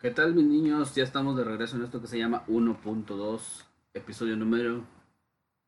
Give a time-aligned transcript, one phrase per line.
[0.00, 0.94] ¿Qué tal mis niños?
[0.94, 3.64] Ya estamos de regreso en esto que se llama 1.2,
[3.94, 4.84] episodio número...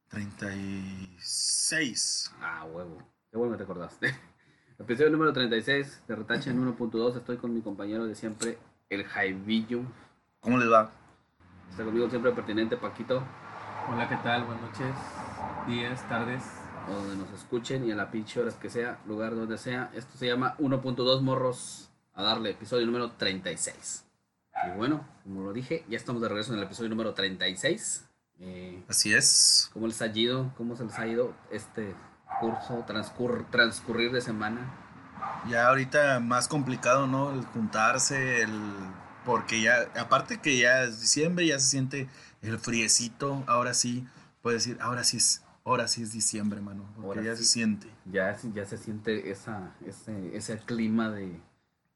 [0.06, 2.32] 36.
[2.40, 3.02] Ah, huevo.
[3.28, 4.14] Qué bueno que te acordaste.
[4.78, 7.16] Episodio número 36 de Retache en 1.2.
[7.16, 8.56] Estoy con mi compañero de siempre,
[8.88, 9.80] el Jaivillo.
[10.38, 10.92] ¿Cómo les va?
[11.68, 13.24] Está conmigo siempre pertinente, Paquito.
[13.92, 14.44] Hola, ¿qué tal?
[14.44, 14.94] Buenas noches,
[15.66, 16.44] días, tardes.
[16.88, 19.90] O donde nos escuchen y a la pinche horas que sea, lugar donde sea.
[19.92, 24.06] Esto se llama 1.2 morros a darle, episodio número 36.
[24.66, 28.06] Y bueno, como lo dije, ya estamos de regreso en el episodio número 36.
[28.40, 29.70] Eh, Así es.
[29.72, 30.52] ¿Cómo les ha ido?
[30.56, 31.94] ¿Cómo se les ha ido este
[32.40, 34.60] curso, transcurr, transcurrir de semana?
[35.48, 37.32] Ya ahorita más complicado, ¿no?
[37.32, 38.50] El juntarse, el...
[39.24, 42.08] Porque ya, aparte que ya es diciembre, ya se siente
[42.40, 44.06] el friecito, ahora sí,
[44.40, 47.44] puedes decir, ahora sí es, ahora sí es diciembre, mano, porque Ahora ya sí.
[47.44, 47.86] se siente.
[48.06, 51.38] Ya, ya se siente esa, ese, ese clima de,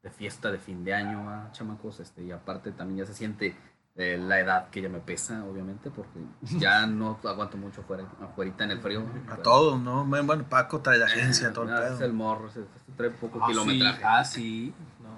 [0.05, 1.99] de fiesta de fin de año, ¿ah, chamacos.
[1.99, 3.57] Este, y aparte también ya se siente
[3.95, 6.19] eh, la edad que ya me pesa, obviamente, porque
[6.59, 9.03] ya no aguanto mucho fuera, afuera en el frío.
[9.29, 10.05] A todos, ¿no?
[10.05, 12.05] Bueno, Paco trae de agencia, todo el Ah, es pedo.
[12.05, 13.97] el morro, se, se trae poco Ah, kilometraje.
[13.97, 14.03] Sí.
[14.05, 14.73] Ah, sí.
[15.01, 15.09] No.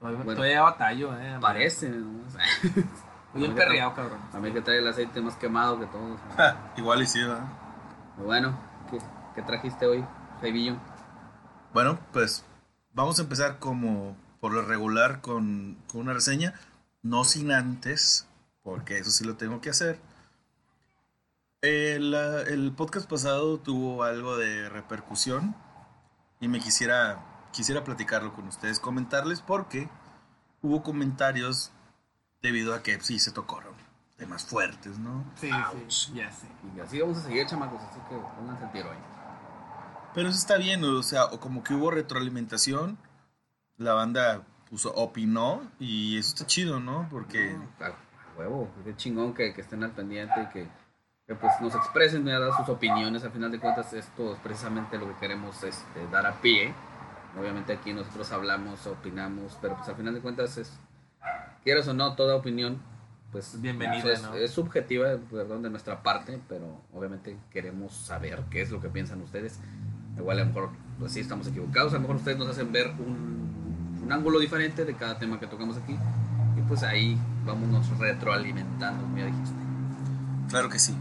[0.00, 0.36] Todavía, Bueno.
[0.36, 1.38] todavía batallo, eh.
[1.40, 2.22] Parece, ¿no?
[3.34, 4.18] Muy bien perreado, cabrón.
[4.32, 6.18] A mí que trae el aceite más quemado que todos.
[6.76, 7.44] Igual y sí, ¿verdad?
[8.18, 8.58] Bueno,
[8.90, 8.98] ¿qué,
[9.36, 10.04] qué trajiste hoy,
[10.40, 10.76] Jaivillo?
[11.72, 12.44] Bueno, pues
[12.92, 16.52] vamos a empezar como por lo regular con, con una reseña,
[17.02, 18.26] no sin antes,
[18.64, 20.00] porque eso sí lo tengo que hacer.
[21.60, 25.54] El, ah, el podcast pasado tuvo algo de repercusión
[26.40, 29.88] y me quisiera, quisiera platicarlo con ustedes, comentarles porque
[30.60, 31.70] hubo comentarios
[32.42, 33.74] debido a que sí se tocaron
[34.16, 35.24] temas fuertes, ¿no?
[35.36, 35.50] Sí,
[35.86, 36.48] sí, ya sé.
[36.76, 38.98] Y así vamos a seguir, chamacos, así que pónganse el tiro ahí.
[40.14, 42.98] Pero eso está bien, o sea, o como que hubo retroalimentación,
[43.82, 47.06] la banda puso, opinó y eso está chido, ¿no?
[47.10, 50.68] Porque No, a huevo, qué chingón que, que estén al pendiente y que,
[51.26, 52.50] que, pues nos expresen, ¿verdad?
[52.56, 53.24] sus opiniones.
[53.24, 56.72] Al final de cuentas, esto es precisamente lo que queremos este, dar a pie.
[57.38, 60.78] Obviamente aquí nosotros hablamos, opinamos, pero pues al final de cuentas es,
[61.64, 62.80] quieras o no, toda opinión,
[63.30, 64.34] pues Bienvenida, es, ¿no?
[64.34, 69.22] es subjetiva, perdón, de nuestra parte, pero obviamente queremos saber qué es lo que piensan
[69.22, 69.58] ustedes.
[70.18, 72.88] Igual a lo mejor, pues sí, estamos equivocados, a lo mejor ustedes nos hacen ver
[72.88, 73.61] un,
[74.02, 75.96] un ángulo diferente de cada tema que tocamos aquí.
[76.56, 79.54] Y pues ahí vámonos retroalimentando, como ya dijiste.
[80.48, 80.94] Claro que sí.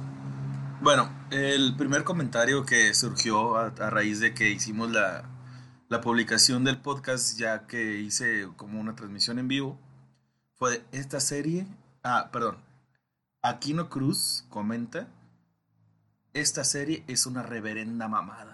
[0.82, 5.24] Bueno, el primer comentario que surgió a, raíz de que hicimos la,
[5.90, 9.78] la publicación del podcast, ya que hice como una transmisión en vivo,
[10.56, 11.68] fue de esta serie.
[12.04, 12.58] Ah, perdón.
[13.44, 15.08] Aquino Cruz comenta:
[16.34, 18.51] Esta serie es una reverenda mamada.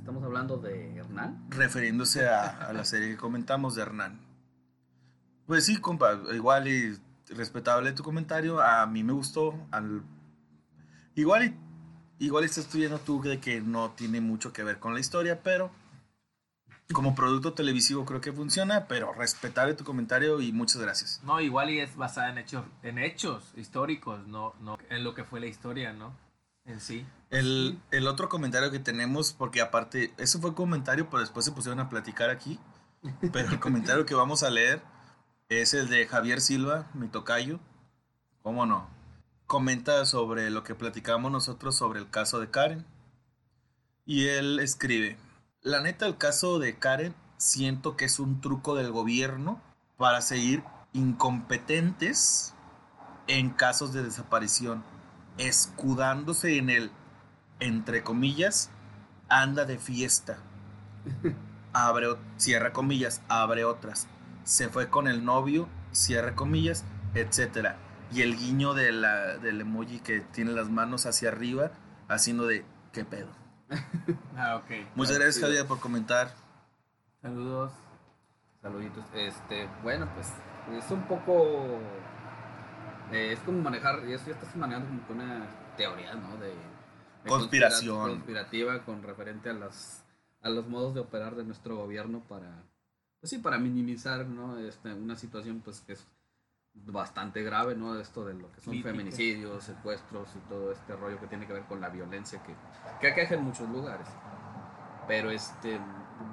[0.00, 1.44] Estamos hablando de Hernán.
[1.50, 4.18] Refiriéndose a, a la serie que comentamos de Hernán.
[5.46, 8.60] Pues sí, compa, igual y respetable tu comentario.
[8.62, 9.54] A mí me gustó.
[9.70, 10.02] Al...
[11.14, 15.00] Igual y igual estás viendo tú de que no tiene mucho que ver con la
[15.00, 15.70] historia, pero
[16.94, 21.20] como producto televisivo creo que funciona, pero respetable tu comentario y muchas gracias.
[21.24, 25.24] No, igual y es basada en hechos, en hechos históricos, no, no en lo que
[25.24, 26.16] fue la historia, ¿no?
[26.64, 27.06] En sí.
[27.30, 31.80] El, el otro comentario que tenemos, porque aparte, eso fue comentario, pero después se pusieron
[31.80, 32.58] a platicar aquí.
[33.32, 34.82] Pero el comentario que vamos a leer
[35.48, 37.60] es el de Javier Silva, mi tocayo.
[38.42, 38.88] ¿Cómo no?
[39.46, 42.84] Comenta sobre lo que platicamos nosotros sobre el caso de Karen.
[44.04, 45.16] Y él escribe,
[45.62, 49.60] la neta el caso de Karen siento que es un truco del gobierno
[49.96, 50.62] para seguir
[50.92, 52.54] incompetentes
[53.26, 54.82] en casos de desaparición,
[55.38, 56.90] escudándose en el,
[57.60, 58.70] entre comillas,
[59.28, 60.38] anda de fiesta.
[61.72, 64.08] Abre, cierra comillas, abre otras.
[64.44, 66.84] Se fue con el novio, cierra comillas,
[67.14, 67.76] etcétera.
[68.12, 71.70] Y el guiño de la, del emoji que tiene las manos hacia arriba,
[72.08, 73.28] haciendo de, ¿qué pedo?
[74.36, 74.70] Ah, ok.
[74.96, 75.42] Muchas gracias, sí.
[75.42, 76.34] Javier, por comentar.
[77.22, 77.70] Saludos.
[78.62, 79.04] Saluditos.
[79.14, 80.26] Este, bueno, pues
[80.76, 81.78] es un poco.
[83.12, 84.00] eh, es como manejar.
[84.06, 85.46] Ya ya estás manejando como que una
[85.76, 86.36] teoría, ¿no?
[86.38, 86.52] De
[87.28, 87.96] Conspiración.
[87.98, 90.04] conspira- Conspirativa con referente a las
[90.42, 92.64] a los modos de operar de nuestro gobierno para.
[93.20, 94.56] Pues sí, para minimizar, ¿no?
[94.58, 96.06] Este, una situación, pues que es
[96.72, 97.98] bastante grave, ¿no?
[98.00, 98.90] Esto de lo que son Crítica.
[98.90, 102.54] feminicidios, secuestros y todo este rollo que tiene que ver con la violencia que,
[103.00, 104.06] que aqueja en muchos lugares.
[105.06, 105.78] Pero este,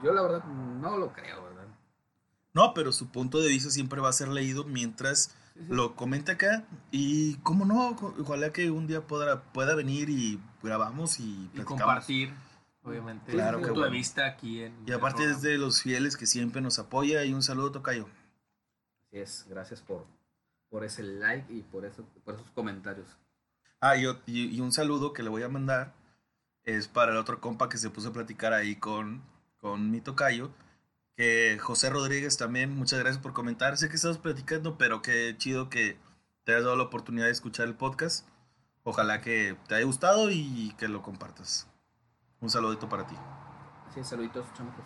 [0.03, 1.65] yo la verdad no lo creo, ¿verdad?
[2.53, 5.35] No, pero su punto de vista siempre va a ser leído mientras
[5.67, 6.63] lo comenta acá.
[6.91, 7.89] Y cómo no,
[8.21, 12.33] ojalá que un día pueda, pueda venir y grabamos y Y compartir,
[12.83, 13.93] obviamente, Claro punto de bueno.
[13.93, 14.73] vista aquí en.
[14.85, 18.07] Y aparte es de los fieles que siempre nos apoya y un saludo, Tocayo.
[19.07, 20.05] Así es, gracias por,
[20.69, 23.07] por ese like y por, eso, por esos comentarios.
[23.79, 25.93] Ah, y, y- y un saludo que le voy a mandar
[26.63, 29.21] es para el otro compa que se puso a platicar ahí con,
[29.57, 30.49] con mi tocayo,
[31.15, 33.77] que José Rodríguez también, muchas gracias por comentar.
[33.77, 35.97] Sé que estamos platicando, pero qué chido que
[36.43, 38.27] te hayas dado la oportunidad de escuchar el podcast.
[38.89, 41.67] Ojalá que te haya gustado y que lo compartas.
[42.39, 43.15] Un saludito para ti.
[43.89, 44.85] Así es, saluditos, chamacos.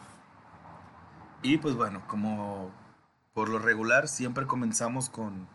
[1.43, 2.71] Y pues bueno, como
[3.33, 5.47] por lo regular, siempre comenzamos con,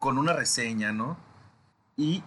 [0.00, 1.16] con una reseña, ¿no?
[1.96, 2.24] Y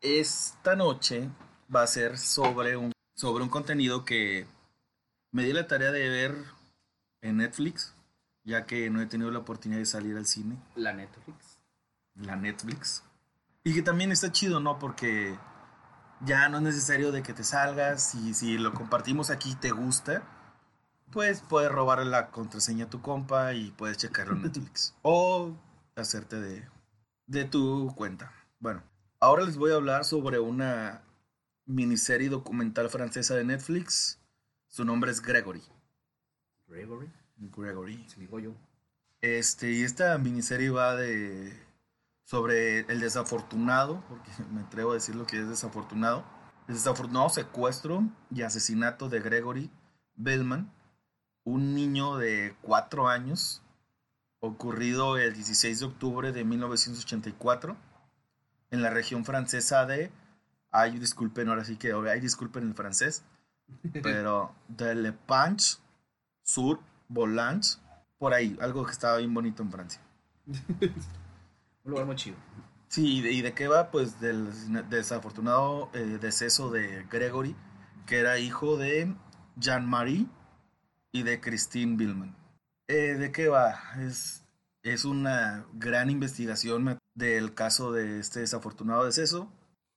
[0.00, 1.28] esta noche
[1.74, 4.46] va a ser sobre un, sobre un contenido que
[5.32, 6.44] me di la tarea de ver
[7.22, 7.92] en Netflix,
[8.44, 11.58] ya que no he tenido la oportunidad de salir al cine, La Netflix.
[12.14, 13.02] la Netflix.
[13.64, 14.78] Y que también está chido, ¿no?
[14.78, 15.38] Porque
[16.20, 19.70] ya no es necesario de que te salgas y si lo compartimos aquí y te
[19.70, 20.22] gusta,
[21.10, 24.94] pues puedes robarle la contraseña a tu compa y puedes checarlo en Netflix.
[25.02, 25.56] o
[25.96, 26.68] hacerte de,
[27.26, 28.32] de tu cuenta.
[28.60, 28.82] Bueno,
[29.18, 31.02] ahora les voy a hablar sobre una
[31.64, 34.20] miniserie documental francesa de Netflix.
[34.68, 35.62] Su nombre es Gregory.
[36.66, 37.10] Gregory.
[37.38, 38.04] Gregory.
[38.08, 38.52] Se digo yo.
[39.22, 41.63] Este, y esta miniserie va de
[42.24, 46.24] sobre el desafortunado, porque me atrevo a decir lo que es desafortunado,
[46.66, 49.70] el desafortunado secuestro y asesinato de Gregory
[50.16, 50.72] Bellman,
[51.44, 53.62] un niño de cuatro años,
[54.40, 57.76] ocurrido el 16 de octubre de 1984
[58.70, 60.10] en la región francesa de,
[60.70, 63.24] ay, disculpen, ahora sí que, ay, disculpen el francés,
[64.02, 65.78] pero de Le Panche
[66.42, 67.80] sur Volanges,
[68.18, 70.00] por ahí, algo que estaba bien bonito en Francia.
[71.84, 72.36] Un lugar muy chido.
[72.88, 73.90] Sí, ¿y de, y de qué va?
[73.90, 74.50] Pues del
[74.88, 77.54] desafortunado eh, deceso de Gregory,
[78.06, 79.14] que era hijo de
[79.56, 80.26] Jean-Marie
[81.12, 82.36] y de Christine Billman.
[82.88, 83.78] Eh, ¿De qué va?
[83.98, 84.44] Es,
[84.82, 89.50] es una gran investigación del caso de este desafortunado deceso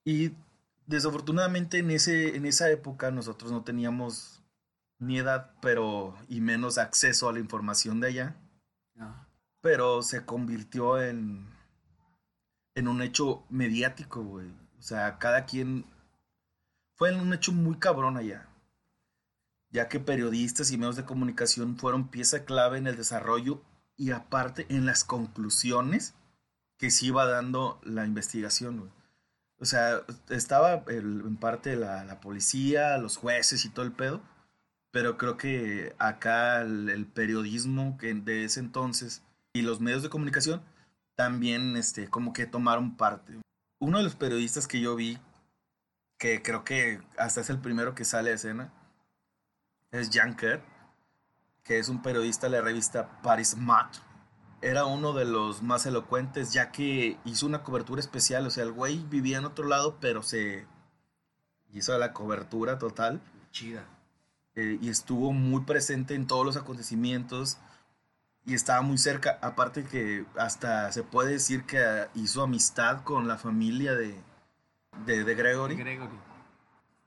[0.04, 0.32] y
[0.86, 4.42] desafortunadamente en, ese, en esa época nosotros no teníamos
[4.98, 8.36] ni edad, pero y menos acceso a la información de allá,
[8.98, 9.28] Ah,
[9.60, 11.46] pero se convirtió en,
[12.78, 14.48] en un hecho mediático, güey.
[14.78, 15.84] O sea, cada quien
[16.94, 18.48] fue un hecho muy cabrón allá,
[19.70, 23.62] ya que periodistas y medios de comunicación fueron pieza clave en el desarrollo
[23.96, 26.14] y aparte en las conclusiones
[26.78, 28.90] que se iba dando la investigación, güey.
[29.60, 34.22] O sea, estaba en parte la, la policía, los jueces y todo el pedo,
[34.92, 39.22] pero creo que acá el, el periodismo que de ese entonces
[39.52, 40.62] y los medios de comunicación
[41.18, 43.40] también este, como que tomaron parte.
[43.80, 45.18] Uno de los periodistas que yo vi,
[46.16, 48.72] que creo que hasta es el primero que sale a escena,
[49.90, 50.62] es Jan Kerr,
[51.64, 53.96] que es un periodista de la revista Paris Mat.
[54.62, 58.46] Era uno de los más elocuentes, ya que hizo una cobertura especial.
[58.46, 60.66] O sea, el güey vivía en otro lado, pero se
[61.72, 63.84] hizo la cobertura total chida.
[64.54, 67.58] eh, y estuvo muy presente en todos los acontecimientos
[68.48, 69.38] y estaba muy cerca.
[69.42, 74.14] Aparte que hasta se puede decir que hizo amistad con la familia de,
[75.06, 75.76] de, de Gregory.
[75.76, 76.18] Gregory.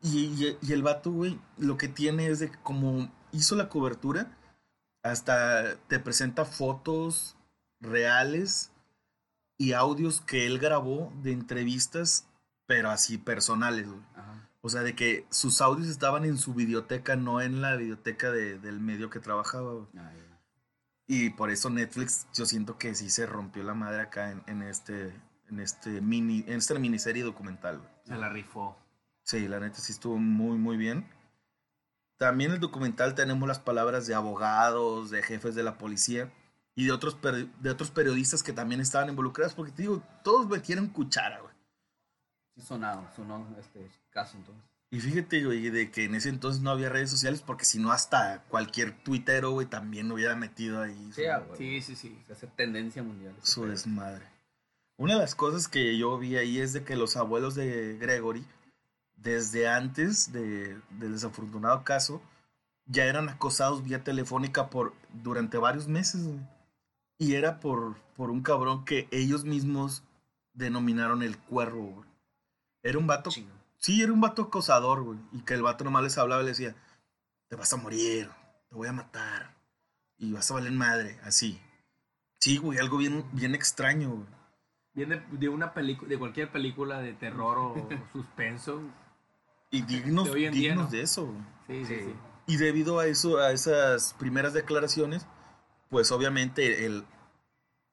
[0.01, 3.69] Y, y- y el vato, güey, lo que tiene es de que como hizo la
[3.69, 4.37] cobertura,
[5.03, 7.35] hasta te presenta fotos
[7.79, 8.71] reales
[9.57, 12.27] y audios que él grabó de entrevistas,
[12.67, 14.01] pero así personales, güey.
[14.15, 14.47] Ajá.
[14.61, 18.59] O sea, de que sus audios estaban en su videoteca, no en la videoteca de-
[18.59, 19.71] del medio que trabajaba.
[19.73, 19.87] güey.
[21.07, 24.61] Y por eso Netflix, yo siento que sí se rompió la madre acá en, en
[24.61, 25.13] este,
[25.49, 27.81] en este mini, en esta miniserie documental.
[28.05, 28.77] Se la rifó.
[29.23, 31.07] Sí, la neta sí estuvo muy, muy bien.
[32.17, 36.31] También en el documental tenemos las palabras de abogados, de jefes de la policía
[36.75, 40.87] y de otros, de otros periodistas que también estaban involucrados, porque te digo, todos metieron
[40.87, 41.53] cuchara, güey.
[42.55, 44.70] Sí sonado, sonó este caso entonces.
[44.93, 47.93] Y fíjate, güey, de que en ese entonces no había redes sociales, porque si no,
[47.93, 51.43] hasta cualquier tuitero, güey, también hubiera metido ahí Sí, su, ah.
[51.57, 52.21] Sí, sí, sí.
[52.27, 53.33] Se hace tendencia mundial.
[53.41, 54.25] su desmadre.
[54.97, 58.45] Una de las cosas que yo vi ahí es de que los abuelos de Gregory,
[59.15, 62.21] desde antes de- del desafortunado caso,
[62.85, 64.93] ya eran acosados vía telefónica por
[65.23, 66.25] durante varios meses.
[66.25, 66.39] güey.
[67.17, 70.03] Y era por, por un cabrón que ellos mismos
[70.53, 72.09] denominaron el cuervo, güey.
[72.83, 73.53] Era un vato Chingo.
[73.81, 75.19] Sí, era un vato acosador, güey.
[75.31, 76.75] Y que el vato nomás les hablaba y le decía,
[77.47, 78.29] te vas a morir,
[78.69, 79.55] te voy a matar.
[80.19, 81.59] Y vas a valer madre, así.
[82.39, 84.27] Sí, güey, algo bien, bien extraño, güey.
[84.93, 88.83] Viene de una película, de cualquier película de terror o suspenso.
[89.71, 90.91] Y dignos, De día, dignos ¿no?
[90.91, 91.41] de eso, güey.
[91.67, 92.05] Sí, sí, Sí.
[92.05, 92.15] sí.
[92.47, 95.25] Y debido a eso, a esas primeras declaraciones,
[95.89, 97.03] pues obviamente el,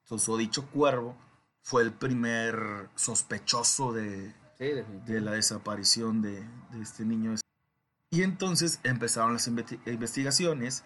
[0.03, 1.15] susodicho cuervo
[1.61, 4.65] fue el primer sospechoso de, Sí,
[5.05, 7.35] de la desaparición de, de este niño.
[8.11, 10.83] Y entonces empezaron las investi- investigaciones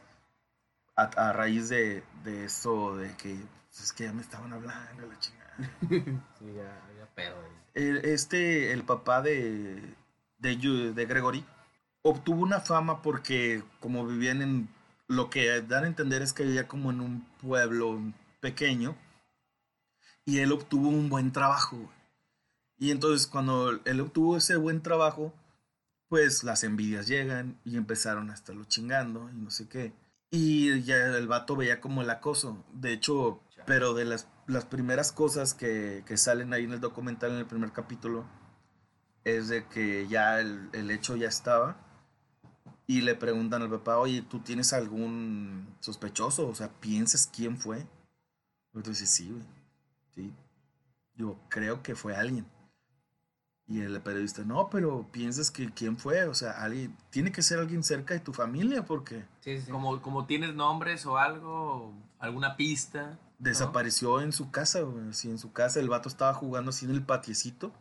[0.95, 3.35] a, a raíz de, de eso de que
[3.69, 5.43] pues, es que ya me estaban hablando la chingada.
[6.39, 7.35] Sí, ya, ya pedo.
[7.73, 9.95] El- este, el papá de,
[10.37, 11.43] de, de Gregory,
[12.03, 14.69] obtuvo una fama porque como vivían en,
[15.07, 17.99] lo que dan a entender es que vivía como en un pueblo
[18.39, 18.95] pequeño
[20.25, 21.89] y él obtuvo un buen trabajo.
[22.77, 25.33] Y entonces cuando él obtuvo ese buen trabajo,
[26.09, 29.93] pues las envidias llegan y empezaron a estarlo chingando y no sé qué.
[30.29, 32.63] Y ya el vato veía como el acoso.
[32.73, 37.31] De hecho, pero de las, las primeras cosas que, que salen ahí en el documental,
[37.31, 38.25] en el primer capítulo,
[39.23, 41.77] es de que ya el, el hecho ya estaba.
[42.85, 46.47] Y le preguntan al papá, oye, ¿tú tienes algún sospechoso?
[46.47, 47.87] O sea, ¿piensas quién fue?
[48.73, 49.45] Entonces, sí, güey.
[50.13, 50.33] Sí.
[51.15, 52.45] Yo creo que fue alguien.
[53.73, 57.57] Y el periodista, no, pero piensas que quién fue, o sea, alguien, tiene que ser
[57.57, 59.71] alguien cerca de tu familia porque Sí, sí.
[59.71, 63.17] Como, como tienes nombres o algo, alguna pista.
[63.39, 63.49] ¿no?
[63.49, 66.91] desapareció en su casa, güey, así en su casa, el vato estaba jugando así en
[66.91, 67.71] el patiecito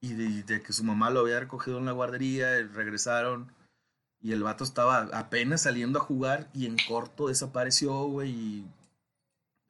[0.00, 3.52] y de, de que su mamá lo había recogido en la guardería, y regresaron
[4.24, 8.66] y el vato estaba apenas saliendo a jugar y en corto desapareció, güey, y...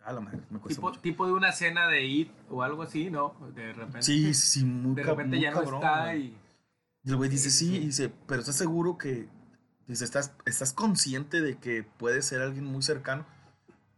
[0.04, 1.00] A la madre, me cuesta Tipo, mucho.
[1.00, 3.34] tipo de una cena de IT o algo así, ¿no?
[3.54, 4.02] De repente.
[4.02, 6.22] Sí, sí, muy, De repente muy ya no cabrón, está güey.
[6.26, 6.38] y.
[7.04, 7.76] Y el güey dice, Sí, sí, sí.
[7.76, 9.28] y dice, pero ¿estás seguro que,
[9.86, 13.26] dice, ¿estás, estás consciente de que puede ser alguien muy cercano?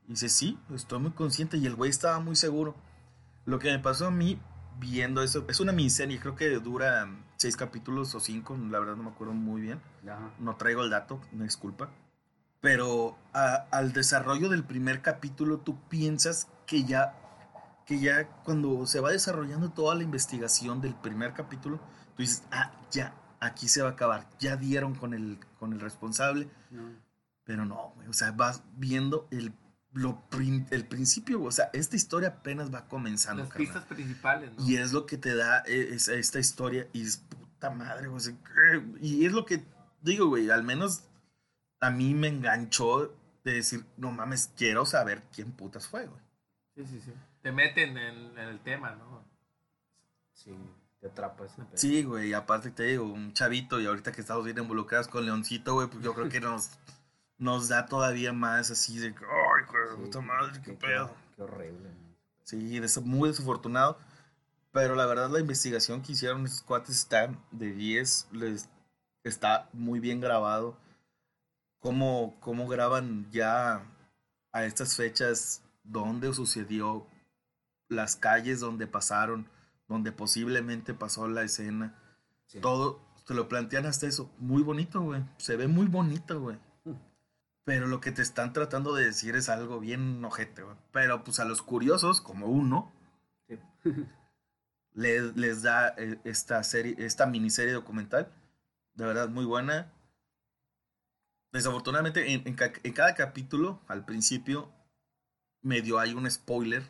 [0.06, 2.74] Y dice, sí, estoy muy consciente, y el güey estaba muy seguro.
[3.44, 4.40] Lo que me pasó a mí
[4.78, 9.04] viendo eso, es una miniserie, creo que dura seis capítulos o cinco, la verdad no
[9.04, 10.30] me acuerdo muy bien, Ajá.
[10.38, 11.88] no traigo el dato, me disculpa.
[12.60, 17.14] Pero a- al desarrollo del primer capítulo tú piensas que ya,
[17.86, 21.78] que ya cuando se va desarrollando toda la investigación del primer capítulo,
[22.16, 25.80] tú dices, ah, ya, aquí se va a acabar, ya dieron con el, con el
[25.80, 26.90] responsable, No.
[27.44, 29.52] pero no, o sea, vas viendo el,
[29.92, 30.22] lo,
[30.70, 33.42] el principio, o sea, esta historia apenas va comenzando.
[33.44, 33.66] Las carnal.
[33.66, 34.66] pistas principales, ¿no?
[34.66, 36.86] Y es lo que te da eh, es- esta historia.
[36.92, 38.34] Y es puta madre, o sea.
[39.00, 39.64] Y es lo que
[40.02, 40.50] digo, güey.
[40.50, 41.04] Al menos
[41.80, 43.14] a mí me enganchó
[43.44, 46.20] de decir, no mames, quiero saber quién putas fue, güey.
[46.74, 47.12] Sí, sí, sí.
[47.42, 49.24] Te meten en, en el tema, ¿no?
[50.34, 50.54] Sí,
[51.00, 51.76] te atrapa ese pedo.
[51.76, 52.30] Sí, güey.
[52.30, 53.80] Y aparte te digo, un chavito.
[53.80, 56.70] Y ahorita que estamos bien involucrados con Leoncito, güey, pues yo creo que nos,
[57.38, 61.14] nos da todavía más así de, ay, güey, Sí, puta madre, qué pedo.
[61.36, 61.88] Qué horrible.
[61.88, 62.16] ¿no?
[62.42, 63.98] Sí, muy desafortunado.
[64.72, 68.28] Pero la verdad, la investigación que hicieron estos cuates está de 10.
[68.32, 68.68] Les,
[69.24, 70.76] está muy bien grabado.
[71.80, 73.82] Cómo, cómo graban ya
[74.52, 77.06] a estas fechas dónde sucedió,
[77.88, 79.48] las calles donde pasaron,
[79.86, 81.94] donde posiblemente pasó la escena.
[82.46, 82.60] Sí.
[82.60, 84.30] Todo, te lo plantean hasta eso.
[84.38, 85.22] Muy bonito, güey.
[85.36, 86.56] Se ve muy bonito, güey.
[86.84, 86.94] Mm.
[87.64, 90.76] Pero lo que te están tratando de decir es algo bien ojete, güey.
[90.92, 92.92] Pero pues a los curiosos, como uno,
[93.48, 93.58] Sí.
[94.94, 98.32] le- les da eh, esta serie, esta miniserie documental.
[98.94, 99.92] De verdad, muy buena.
[101.52, 104.70] Desafortunadamente, en, en ca- en cada capítulo, al principio,
[105.62, 106.82] medio hay un spoiler.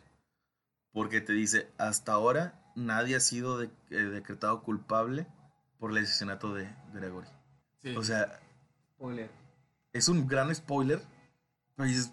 [0.91, 5.27] Porque te dice, hasta ahora nadie ha sido de- eh, decretado culpable
[5.79, 7.27] por el asesinato de Gregory.
[7.83, 7.95] Sí.
[7.95, 8.39] O sea,
[8.95, 9.29] Spoiler.
[9.93, 11.01] es un gran spoiler.
[11.75, 12.11] Pero dices,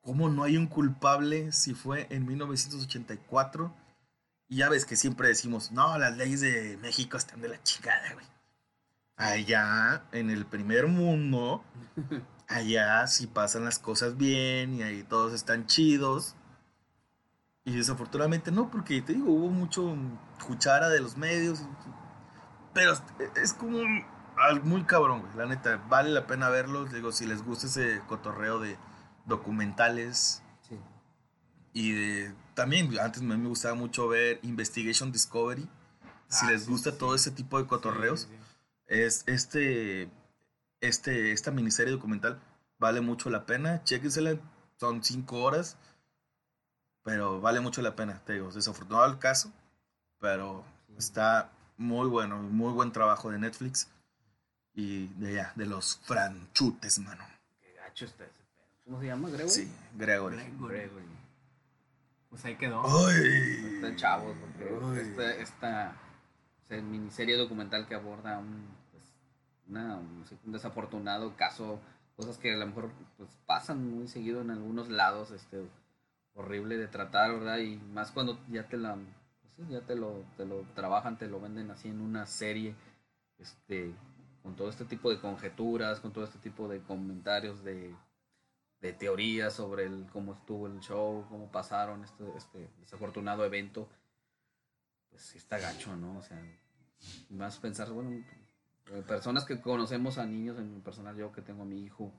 [0.00, 3.74] ¿cómo no hay un culpable si fue en 1984?
[4.48, 8.12] Y ya ves que siempre decimos, no, las leyes de México están de la chingada,
[8.14, 8.26] güey.
[9.20, 11.62] Allá, en el primer mundo,
[12.48, 16.34] allá sí pasan las cosas bien y ahí todos están chidos.
[17.64, 19.94] Y desafortunadamente no, porque te digo, hubo mucho
[20.46, 21.62] cuchara de los medios.
[22.72, 22.94] Pero
[23.36, 23.78] es como
[24.64, 25.34] muy cabrón, güey.
[25.36, 26.86] La neta, vale la pena verlo.
[26.86, 28.78] Digo, si les gusta ese cotorreo de
[29.26, 30.78] documentales Sí.
[31.74, 32.34] y de.
[32.54, 35.68] También, antes me, me gustaba mucho ver Investigation Discovery.
[36.28, 37.16] Si Ah, les gusta sí, todo sí.
[37.16, 38.36] ese tipo de cotorreos, sí.
[38.90, 40.10] Es este,
[40.80, 42.40] este, esta miniserie documental
[42.78, 43.82] vale mucho la pena.
[43.84, 44.36] Chéquensela,
[44.78, 45.76] son cinco horas,
[47.04, 48.20] pero vale mucho la pena.
[48.26, 49.52] Te digo, desafortunado el caso,
[50.18, 50.64] pero
[50.98, 53.88] está muy bueno, muy buen trabajo de Netflix
[54.74, 57.24] y de ya, de los franchutes, mano.
[57.60, 58.66] Qué gacho está ese pedo.
[58.84, 59.50] ¿Cómo se llama, Gregory?
[59.50, 60.36] Sí, Gregory.
[60.36, 60.68] Gregory.
[60.68, 61.04] Gregory.
[62.28, 62.82] Pues ahí quedó.
[62.84, 63.74] Ay.
[63.74, 65.96] Están chavos, porque esta, esta
[66.64, 68.79] o sea, miniserie documental que aborda un,
[69.70, 71.80] una- un, desafortunado caso,
[72.16, 75.66] cosas que a lo mejor pues, pasan muy seguido en algunos lados, este,
[76.34, 77.58] horrible de tratar, ¿verdad?
[77.58, 78.96] Y más cuando ya te la
[79.68, 82.74] ya te lo, te lo trabajan, te lo venden así en una serie,
[83.38, 83.92] este,
[84.42, 87.94] con todo este tipo de conjeturas, con todo este tipo de comentarios de,
[88.80, 93.88] de teorías sobre el, cómo estuvo el show, cómo pasaron este, este desafortunado evento,
[95.10, 96.18] pues sí está gacho, ¿no?
[96.18, 96.40] O sea,
[97.28, 98.24] más pensar, bueno,
[99.06, 102.12] personas que conocemos a niños, en mi personal, yo que tengo a mi hijo,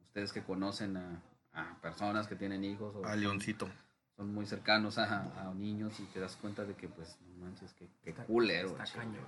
[0.00, 1.22] ustedes que conocen a,
[1.52, 3.68] a personas que tienen hijos o A Leoncito.
[4.16, 7.72] son muy cercanos a, a niños y te das cuenta de que, pues, no manches,
[7.74, 8.70] que, que Está- culero.
[8.70, 8.98] está chico.
[9.00, 9.26] cañón.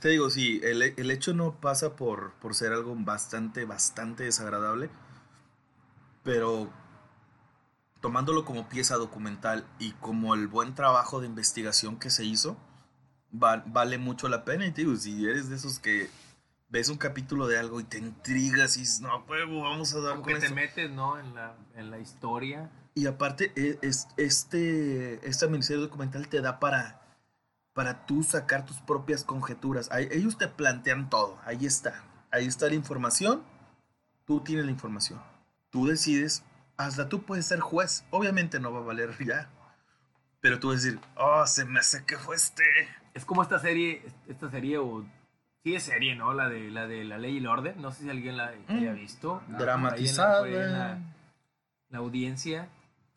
[0.00, 4.90] Te digo, sí, el, el hecho no pasa por, por ser algo bastante, bastante desagradable,
[6.22, 6.70] pero
[8.00, 12.56] tomándolo como pieza documental y como el buen trabajo de investigación que se hizo,
[13.32, 14.66] va- vale mucho la pena.
[14.66, 16.08] Y te digo, si eres de esos que
[16.70, 20.10] ves un capítulo de algo y te intrigas y dices, no, huevo, vamos a dar
[20.12, 20.54] Como con que te esto".
[20.54, 21.18] metes, ¿no?
[21.18, 22.70] En la, en la historia.
[22.94, 27.00] Y aparte, e- es, este, esta miniserie documental te da para,
[27.72, 29.88] para tú sacar tus propias conjeturas.
[29.92, 31.38] Ahí- ellos te plantean todo.
[31.44, 32.04] Ahí está.
[32.30, 33.42] Ahí está la información.
[34.26, 35.22] Tú tienes la información.
[35.70, 36.42] Tú decides.
[36.76, 38.04] Hasta tú puedes ser juez.
[38.10, 39.48] Obviamente no va a valer ya.
[40.40, 42.62] Pero tú vas a decir, oh, se me hace que fue este.
[43.18, 45.04] Es como esta serie, esta serie o
[45.64, 46.32] sí es serie, ¿no?
[46.34, 47.82] La de la de la ley y el orden.
[47.82, 48.94] No sé si alguien la haya Mm.
[48.94, 49.42] visto.
[49.48, 50.46] Dramatizada.
[50.46, 50.98] La- la-
[51.90, 52.68] La audiencia.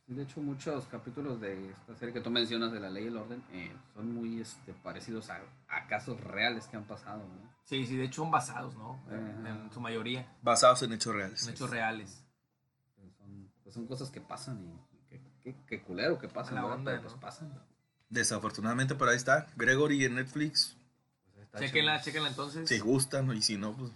[0.07, 3.17] De hecho, muchos capítulos de esta serie que tú mencionas de la ley y el
[3.17, 5.39] orden eh, son muy este, parecidos a,
[5.69, 7.19] a casos reales que han pasado.
[7.19, 7.51] ¿no?
[7.63, 8.99] Sí, sí, de hecho son basados, ¿no?
[9.11, 10.25] En, su mayoría.
[10.41, 11.43] Basados en hechos reales.
[11.47, 12.25] En hechos reales.
[12.95, 16.55] Pues son, pues son cosas que pasan y, y que, que- que culero que pasan,
[16.55, 16.83] ¿no?
[17.01, 17.53] pues pasan.
[18.11, 19.47] Desafortunadamente, pero ahí está.
[19.55, 20.77] Gregory en Netflix.
[21.33, 22.67] Pues, Chequenla, chequenla entonces.
[22.69, 23.91] Si gustan y si no, pues.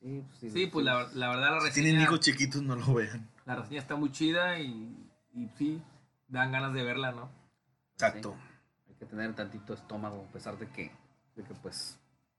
[0.00, 2.74] Sí, pues, sí, Sí, pues la, la verdad la Si reseña, tienen hijos chiquitos, no
[2.74, 3.28] lo vean.
[3.44, 4.96] la reseña está muy chida y,
[5.34, 5.80] y sí,
[6.28, 7.30] dan ganas de verla, ¿no?
[7.92, 8.34] Exacto.
[8.88, 10.90] Hay que tener tantito estómago, a pesar de que,
[11.36, 11.98] de que pues,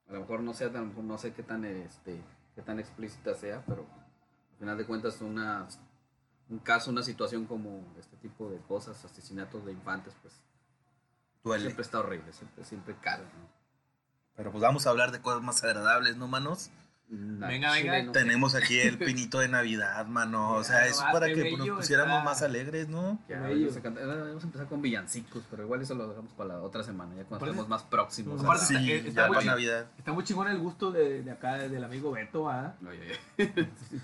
[0.10, 2.20] a lo mejor no sea tan, no sé qué tan, este,
[2.56, 3.86] qué tan explícita sea, pero
[4.54, 5.68] al final de cuentas una,
[6.50, 10.34] un caso, una situación como este tipo de cosas, asesinatos de infantes, pues
[11.44, 11.64] Duele.
[11.66, 13.50] siempre está horrible, siempre, siempre caro, ¿no?
[14.36, 16.70] Pero pues vamos a hablar de cosas más agradables, ¿no, manos?
[17.10, 18.04] Na- Venga, venga.
[18.04, 18.12] no.
[18.14, 20.54] Tenemos aquí el pinito de Navidad, mano.
[20.54, 22.24] O sea, es nomás, para que nos bello pusiéramos está.
[22.24, 23.20] más alegres, ¿no?
[23.28, 26.32] Ya, vamos, a cantar- eh, vamos a empezar con villancicos, pero igual eso lo dejamos
[26.32, 28.40] para la otra semana, ya cuando estemos más próximos.
[28.40, 29.46] a Aparte la- Sí, está- está ya muy para.
[29.52, 29.86] Navidad.
[29.98, 32.76] Está muy chingón el gusto de, de acá, del amigo Beto, ¿ah?
[32.88, 33.20] Oye.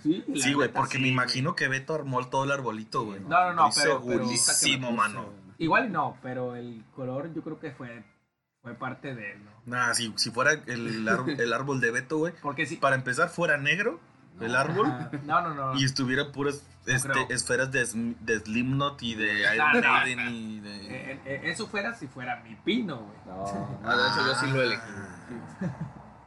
[0.04, 3.22] Sí, la Sí, güey, porque sí, me imagino que Beto armó todo el arbolito, güey.
[3.22, 5.47] No, no, no, Estoy pero- pero- segurísimo, mano.
[5.58, 8.04] Igual y no, pero el color yo creo que fue,
[8.62, 9.52] fue parte de él, ¿no?
[9.66, 11.08] Nah, si, si fuera el,
[11.40, 12.78] el árbol de Beto, güey, Porque sí.
[12.78, 14.00] para empezar fuera negro
[14.42, 14.88] el árbol.
[15.24, 15.80] No, no, no.
[15.80, 17.86] y estuviera puras este, esferas de,
[18.22, 19.82] de Slipknot y de Iron.
[19.82, 20.76] Maiden y de...
[20.76, 23.18] Eh, eh, eh, eso fuera si fuera mi pino, güey.
[23.26, 24.82] No, no, de hecho yo sí lo elegí.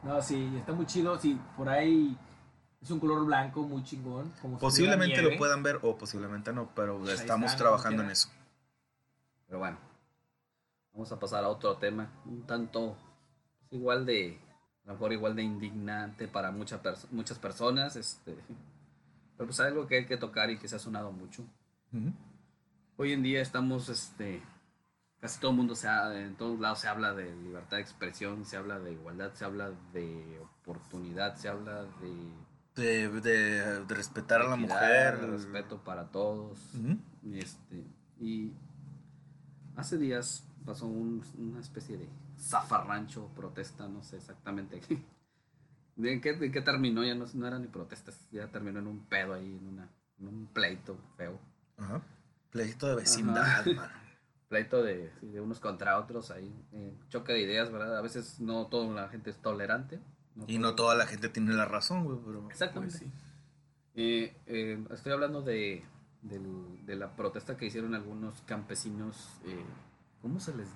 [0.03, 1.17] No, sí, está muy chido.
[1.19, 2.17] Sí, por ahí
[2.81, 4.31] es un color blanco muy chingón.
[4.41, 8.03] Como si Posiblemente lo puedan ver o posiblemente no, pero Pues ahí estamos está, trabajando
[8.03, 8.29] en eso.
[9.51, 9.77] Pero bueno,
[10.93, 12.95] vamos a pasar a otro tema, un tanto
[13.69, 14.39] igual de,
[14.85, 18.33] a lo mejor igual de indignante para muchas perso- muchas personas, este,
[19.35, 21.41] pero pues algo que hay que tocar y que se ha sonado mucho.
[21.91, 22.13] Ujú.
[22.95, 24.41] Hoy en día estamos, este,
[25.19, 28.45] casi todo el mundo se ha, en todos lados se habla de libertad de expresión,
[28.45, 32.31] se habla de igualdad, se habla de oportunidad, se habla de,
[32.81, 35.19] De, de- de respetar a la equidad, mujer.
[35.19, 36.57] de respeto para todos.
[36.73, 36.97] Ujú.
[37.23, 37.83] Y, este,
[38.17, 38.53] y
[39.75, 42.07] hace días pasó un- una especie de
[42.37, 45.01] zafarrancho, protesta, no sé exactamente qué.
[45.95, 47.03] ¿De qué, qué terminó?
[47.03, 50.27] Ya no, no era ni protestas, ya terminó en un pedo ahí, en, una, en
[50.27, 51.39] un pleito feo.
[51.77, 52.01] Ajá.
[52.49, 53.91] Pleito de vecindad, mano.
[54.49, 56.53] Pleito de, sí, de unos contra otros ahí.
[56.73, 57.97] eh, choque de ideas, ¿verdad?
[57.97, 59.99] A veces no toda la gente es tolerante.
[60.47, 62.49] Y no toda la gente tiene la razón, güey, pero...
[62.49, 62.97] Exactamente.
[62.97, 63.11] Pues sí.
[63.95, 65.85] Eh, eh, estoy hablando de,
[66.21, 69.39] del- de la protesta que hicieron algunos campesinos.
[69.45, 69.63] eh,
[70.21, 70.67] ¿Cómo se les,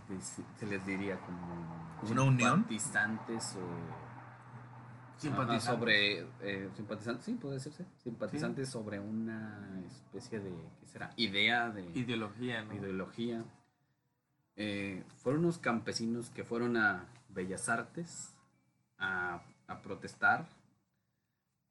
[0.57, 1.19] se les diría?
[1.19, 1.37] Como
[2.11, 2.65] ¿Una unión?
[2.67, 5.19] Simpatizantes o.
[5.21, 5.63] Simpatizantes.
[5.63, 6.19] Sobre.
[6.41, 7.85] eh, simpatizantes, sí, puede decirse.
[8.03, 10.51] Simpatizantes sobre una especie de.
[10.81, 11.13] ¿Qué será?
[11.15, 11.83] Idea de.
[11.93, 12.73] Ideología, ¿no?
[12.73, 13.43] ideología.
[14.57, 18.33] Eh, fueron unos campesinos que fueron a Bellas Artes
[18.97, 20.47] a, a protestar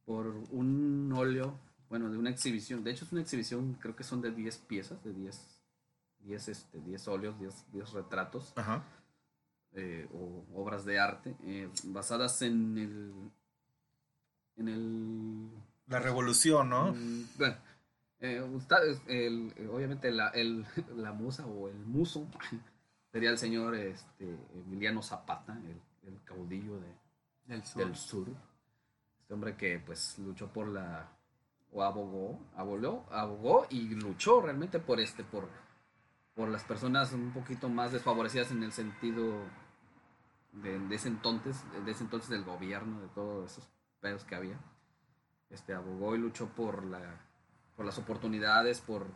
[0.04, 1.58] por un óleo,
[1.88, 2.82] bueno, de una exhibición.
[2.84, 5.60] De hecho, es una exhibición, creo que son de 10 piezas, de 10,
[6.20, 8.82] 10, este, 10 óleos, 10, 10 retratos Ajá.
[9.72, 13.12] eh, o obras de arte eh, basadas en el.
[14.56, 15.50] En el
[15.88, 16.92] La revolución, ¿no?
[16.92, 17.56] Mm, bueno,
[18.20, 20.64] Eh, está- el- obviamente la, el-
[20.96, 22.26] la musa o el muso
[23.12, 26.94] sería el señor este, Emiliano Zapata, el, el caudillo de,
[27.46, 27.84] Del sur.
[27.84, 28.28] del sur.
[29.20, 31.10] Este hombre que pues luchó por la
[31.74, 35.48] o abogó, abogó, abogó y luchó realmente por este por
[36.34, 39.42] por las personas un poquito más desfavorecidas en el sentido
[40.52, 43.68] de, de ese entonces, de ese entonces del gobierno, de todos esos
[44.00, 44.58] pedos que había.
[45.50, 47.20] Este abogó y luchó por la
[47.76, 49.06] por las oportunidades, por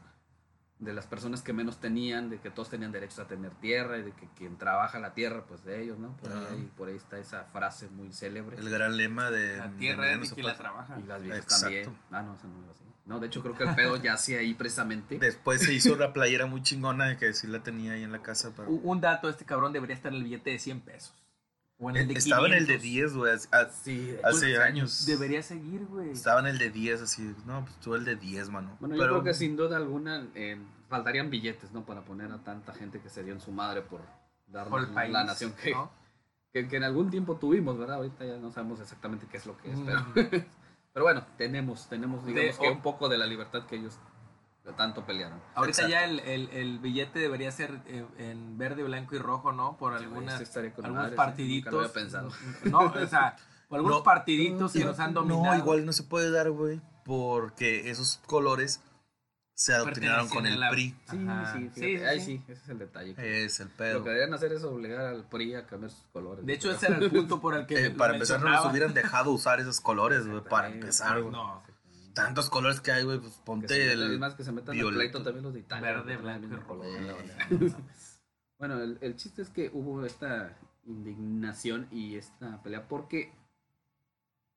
[0.81, 4.03] de las personas que menos tenían, de que todos tenían derechos a tener tierra y
[4.03, 6.17] de que quien trabaja la tierra, pues de ellos, ¿no?
[6.19, 6.47] Por, Ah.
[6.53, 8.57] ahí, por ahí está esa frase muy célebre.
[8.57, 9.57] El gran lema de.
[9.57, 10.99] La de tierra Emiliano es de quien la trabaja.
[10.99, 11.64] Y las viejas Exacto.
[11.64, 11.99] también.
[12.12, 12.85] Ah, no, esa no iba así.
[13.07, 15.19] No, de hecho creo que el pedo yace ahí precisamente.
[15.21, 18.23] Después se hizo una playera muy chingona de que sí la tenía ahí en la
[18.23, 18.53] casa.
[18.55, 18.69] Pero...
[18.71, 21.14] Un un dato, este cabrón debería estar en el billete de 100 pesos.
[21.81, 22.83] En el de Estaba en el de 500.
[22.83, 23.38] 10, güey.
[23.71, 25.07] Sí, Hace pues, años.
[25.07, 26.11] Debería seguir, güey.
[26.11, 27.35] Estaba en el de 10, así.
[27.47, 28.77] No, pues tú el de 10, mano.
[28.81, 31.85] Bueno, yo Pero- creo que sin duda alguna eh, faltarían billetes, ¿no?
[31.87, 34.01] Para poner a tanta gente que se dio en su madre por
[34.49, 35.12] darnos Por país.
[35.12, 35.91] la nación que, ¿no?
[36.53, 37.97] que, que en algún tiempo tuvimos, ¿verdad?
[37.97, 39.87] Ahorita ya no sabemos exactamente qué es lo que es, Mm.
[39.87, 40.05] pero,
[40.95, 43.99] pero bueno, tenemos, tenemos, digamos De- que un poco de la libertad que ellos
[44.77, 45.41] tanto pelearon.
[45.55, 45.91] Ahorita Exacto.
[45.91, 49.77] ya el, el, el billete debería ser eh, en verde, blanco y rojo, ¿no?
[49.77, 51.73] Por algunas, algunos madre, partiditos.
[51.73, 52.31] nunca lo había pensado.
[52.65, 53.37] No, o sea,
[53.69, 55.45] por algunos No, partiditos que nos han dominado.
[55.45, 56.81] No, igual no se puede dar, güey.
[57.05, 58.83] Porque esos colores
[59.55, 60.95] se adoctrinaron con el la- PRI.
[61.11, 61.19] Sí,
[61.53, 62.43] sí, Sí, ahí sí.
[62.47, 63.15] ese es el detalle.
[63.45, 64.03] Es el Lo pedo.
[64.05, 66.47] que deberían hacer es obligar al PRI a cambiar sus colores.
[66.47, 67.75] De hecho, ese era el punto por el que.
[67.87, 70.43] Eh, lo para empezar, no nos hubieran dejado usar esos colores, güey.
[70.45, 71.33] Para empezar, güey.
[71.33, 71.63] No,
[72.19, 73.19] Tantos colores que hay, güey.
[73.19, 74.19] Pues Que ponte se el.
[74.19, 75.93] más que se metan pleito también los de Italia.
[75.93, 76.83] Verde, que blanco y rojo.
[78.59, 83.33] Bueno, el, el chiste es que hubo esta indignación y esta pelea porque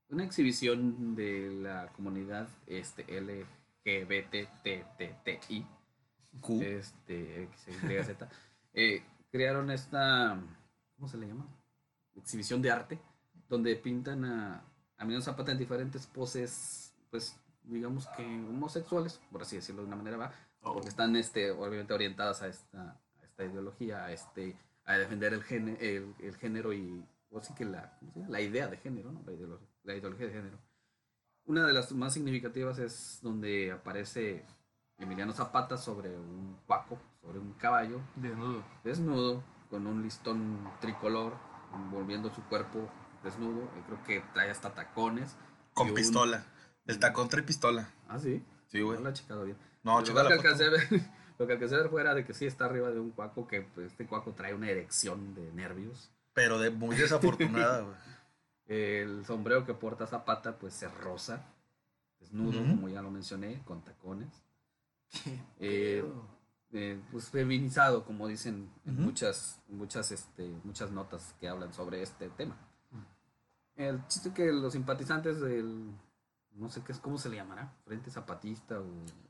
[0.10, 3.06] una exhibición de la comunidad este,
[3.86, 5.68] LGBTTTI,
[6.42, 6.62] Q.
[6.64, 8.16] este, XYZ,
[8.74, 10.38] eh, crearon esta,
[10.96, 11.48] ¿cómo se le llama?
[12.16, 13.00] Exhibición de arte,
[13.48, 14.56] donde pintan a,
[14.98, 19.96] a Emiliano Zapata en diferentes poses, pues, digamos que homosexuales, por así decirlo de una
[19.98, 24.94] manera, va, porque están, este, obviamente orientadas a esta, a esta ideología, a este, a
[24.98, 28.32] defender el, gene- el, el género y, o así que la, ¿cómo se llama?
[28.32, 29.22] la idea de género, ¿no?
[29.26, 30.58] La ideología, la ideología de género.
[31.46, 34.46] Una de las más significativas es donde aparece
[34.98, 38.64] Emiliano Zapata sobre un cuaco, sobre un caballo, Desnudo.
[38.84, 41.34] desnudo, con un listón tricolor,
[41.74, 42.88] envolviendo su cuerpo
[43.24, 43.68] desnudo.
[43.80, 45.36] y creo que trae hasta tacones.
[45.74, 46.44] Con un- pistola.
[46.86, 47.90] El tacón trae pistola.
[48.08, 48.44] Ah, sí.
[48.68, 49.02] Sí, No güey.
[49.04, 49.58] lo he checado bien.
[49.84, 50.88] No, Lo que alcancé ver,
[51.40, 53.62] lo que alcancé a ver fuera de que sí está arriba de un cuaco, que
[53.62, 56.12] pues, este cuaco trae una erección de nervios.
[56.34, 57.96] Pero de muy desafortunada, güey.
[58.68, 61.46] El sombrero que porta Zapata, pues es rosa,
[62.22, 62.70] desnudo, Ujú.
[62.76, 64.30] como ya lo mencioné, con tacones.
[65.60, 66.06] Eh,
[66.72, 72.30] eh, pues feminizado, como dicen en muchas, muchas, este, muchas notas que hablan sobre este
[72.30, 72.56] tema.
[73.76, 75.92] El chiste que los simpatizantes del,
[76.56, 78.86] no sé qué es, cómo se le llamará, Frente Zapatista o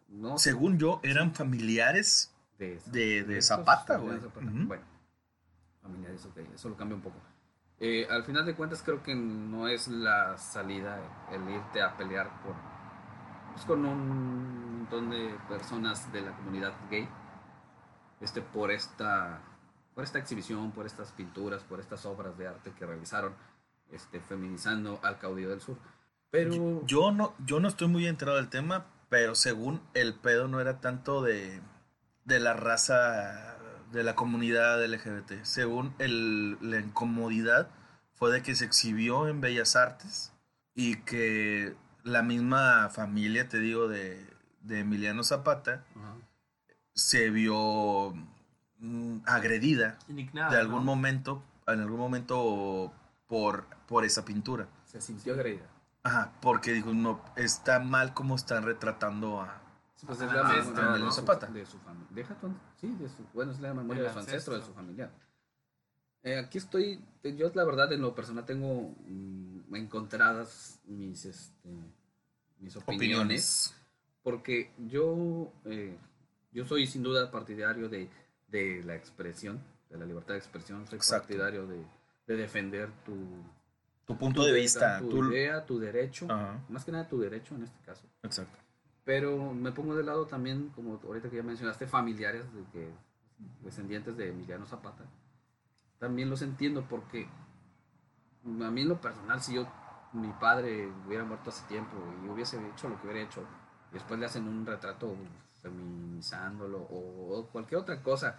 [0.10, 2.34] no sé, Según yo, eran familiares.
[2.58, 4.18] de, de- de Zapata, güey.
[4.18, 4.68] Ujú.
[4.68, 4.84] Bueno,
[5.82, 7.18] familiares, ok, eso lo cambia un poco.
[7.80, 11.00] Eh, al final de cuentas creo que no es la salida
[11.32, 12.54] el irte a pelear por,
[13.54, 17.10] pues, con un montón de personas de la comunidad gay
[18.20, 19.42] este, por, esta,
[19.96, 23.34] por esta exhibición, por estas pinturas, por estas obras de arte que realizaron
[23.92, 25.78] este, feminizando al caudillo del sur.
[26.32, 26.86] Pero...
[26.86, 30.80] Yo, no, yo no estoy muy enterado del tema, pero según el pedo no era
[30.80, 31.62] tanto de,
[32.26, 33.58] de la raza
[33.92, 35.44] de la comunidad LGBT.
[35.44, 37.70] Según el, la incomodidad
[38.16, 40.32] fue de que se exhibió en Bellas Artes
[40.74, 44.26] y que la misma familia, te digo, de,
[44.62, 45.84] de Emiliano Zapata
[46.94, 48.14] se vio
[48.80, 50.52] mm, agredida Indignada.
[50.52, 50.96] de algún ¿no?
[50.96, 52.94] momento, en algún momento
[53.28, 54.68] por, por esa pintura.
[54.86, 55.66] Se sintió agredida.
[56.04, 59.62] Ajá, porque digo, no, está mal como están retratando a...
[59.96, 61.48] Sí, pues es la sí, memoria de, su- Zapata.
[61.48, 62.26] de su familia.
[62.80, 65.12] Sí, de su, bueno, es la memoria de su ancestro, de su familiar.
[66.24, 71.70] Eh, aquí estoy, yo la verdad en lo personal tengo mm, encontradas mis, este,
[72.60, 73.76] mis opiniones, Opiniones.
[74.24, 75.98] porque yo, eh,
[76.52, 78.10] yo soy sin duda partidario de,
[78.48, 79.60] de la expresión,
[79.90, 81.28] de la libertad de expresión, soy Exacto.
[81.28, 81.84] partidario de,
[82.28, 83.16] de defender tu,
[84.06, 85.00] Tu punto tu de vista.
[85.00, 86.28] tu tú- idea, tu derecho,
[86.70, 88.08] más que nada tu derecho en este caso.
[88.24, 88.58] exacto.
[89.04, 92.92] Pero me pongo de lado también, como ahorita que ya mencionaste, familiares de que
[93.64, 95.04] descendientes de Emiliano Zapata.
[95.98, 97.28] También los entiendo porque
[98.46, 99.68] a mí en lo personal, si yo,
[100.14, 103.44] mi padre hubiera muerto hace tiempo y hubiese hecho lo que hubiera hecho,
[103.92, 105.16] y después le hacen un retrato
[105.62, 108.36] feminizándolo o, o cualquier otra cosa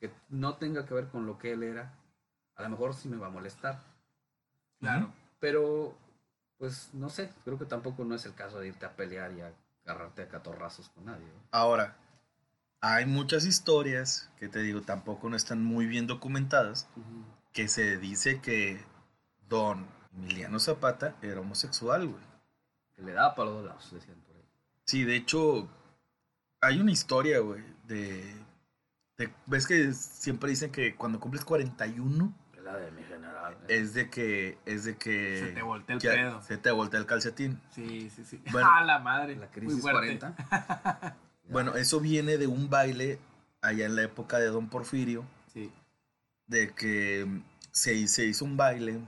[0.00, 1.94] que no tenga que ver con lo que él era,
[2.56, 3.82] a lo mejor sí me va a molestar.
[4.84, 5.12] Claro.
[5.40, 5.94] Pero,
[6.58, 9.40] pues no sé, creo que tampoco no es el caso de irte a pelear y
[9.42, 9.52] a
[9.84, 11.26] agarrarte a catorrazos con nadie.
[11.50, 11.96] Ahora,
[12.80, 16.88] hay muchas historias que te digo, tampoco no están muy bien documentadas,
[17.52, 18.82] que se dice que
[19.48, 22.22] don Emiliano Zapata era homosexual, güey.
[22.96, 24.42] Que le daba para los dos lados, decían por ahí.
[24.84, 25.68] Sí, de hecho,
[26.60, 28.34] hay una historia, güey, de,
[29.18, 32.32] de- ¿Ves que siempre dicen que cuando cumples 41
[32.64, 33.56] La de mi general.
[33.68, 34.56] es de que...
[34.64, 36.42] Es de que Se te voltea el que pedo.
[36.42, 37.60] Se te voltea el calcetín.
[37.74, 38.42] Sí, sí, sí.
[38.52, 38.68] Bueno.
[38.72, 39.34] ¡Ah, la madre!
[39.36, 40.18] La Muy crisis fuerte.
[40.18, 41.16] 40.
[41.50, 43.18] Bueno, eso viene de un baile
[43.60, 45.70] allá en la época de Don Porfirio, Sí.
[46.46, 47.28] de que
[47.70, 48.98] se, se hizo un baile,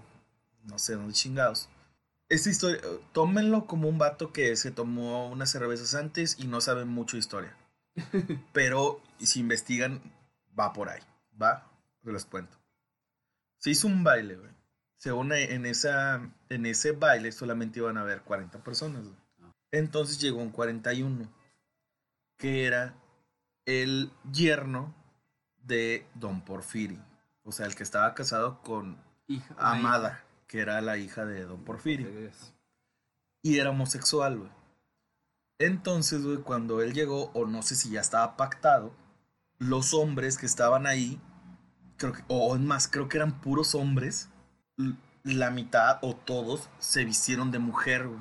[0.64, 1.71] no sé dónde chingados.
[2.29, 6.85] Esta historia, tómenlo como un vato que se tomó unas cervezas antes y no sabe
[6.85, 7.57] mucho historia.
[8.53, 10.03] Pero si investigan,
[10.59, 11.01] va por ahí,
[11.40, 11.66] va,
[12.05, 12.59] se los cuento.
[13.66, 14.52] Se hizo un baile, güey.
[14.94, 19.52] Según en, esa, en ese baile solamente iban a haber 40 personas, güey.
[19.72, 21.29] Entonces llegó un 41,
[22.37, 22.94] que era
[23.64, 24.94] el yerno
[25.64, 27.05] de Don Porfirio.
[27.42, 31.64] O sea, el que estaba casado con Hija, Amada, que era la hija de Don
[31.64, 32.07] Porfirio.
[32.07, 32.55] Entonces,
[33.42, 34.50] Y era homosexual, güey.
[35.59, 38.94] Entonces, güey, cuando él llegó, o no sé si ya estaba pactado,
[39.59, 41.20] los hombres que estaban ahí,
[41.96, 44.28] creo que, o es más, creo que eran puros hombres,
[45.24, 48.20] la mitad o todos se vistieron de mujer, güey,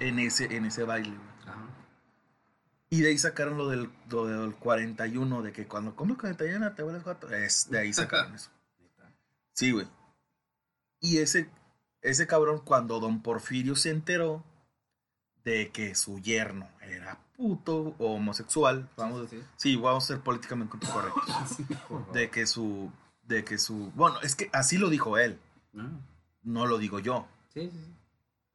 [0.00, 1.52] en ese, en ese baile, güey.
[1.52, 1.66] Ajá.
[2.90, 6.82] Y de ahí sacaron lo del, lo del 41, de que cuando comes 41 te
[6.82, 7.30] vuelves gato.
[7.30, 8.50] Es, de ahí sacaron eso.
[9.52, 9.86] Sí, güey.
[10.98, 11.48] Y ese,
[12.02, 14.44] ese cabrón, cuando don Porfirio se enteró
[15.44, 20.78] de que su yerno era puto o homosexual, vamos, Sí, sí, vamos a ser políticamente
[20.86, 21.24] correctos,
[21.56, 21.66] sí,
[22.12, 22.90] de que su,
[23.24, 25.38] de que su, bueno, es que así lo dijo él,
[25.76, 25.90] Ah,
[26.42, 27.94] no lo digo yo, Sí, sí, sí.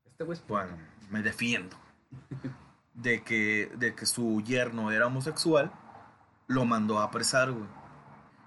[0.06, 0.78] Este güey es bueno,
[1.10, 1.76] me defiendo,
[2.94, 5.72] de que, de que su yerno era homosexual,
[6.48, 7.68] lo mandó a apresar, güey.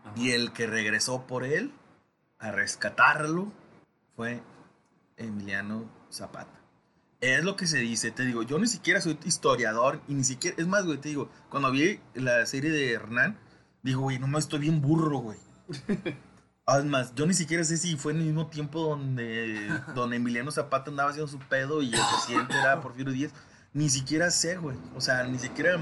[0.05, 0.13] Ajá.
[0.17, 1.73] Y el que regresó por él
[2.39, 3.53] a rescatarlo
[4.17, 4.43] fue
[5.17, 6.62] Emiliano Zapata.
[7.23, 10.57] Es lo que se dice, te digo, yo ni siquiera soy historiador y ni siquiera,
[10.59, 13.39] es más, güey, te digo, cuando vi la serie de Hernán,
[13.85, 15.39] digo, güey, no más estoy bien burro, güey.
[16.67, 20.91] Además, yo ni siquiera sé si fue en el mismo tiempo donde, donde Emiliano Zapata
[20.91, 23.33] andaba haciendo su pedo y el presidente era Porfirio Díaz.
[23.73, 24.77] Ni siquiera sé, güey.
[24.97, 25.79] O sea, ni siquiera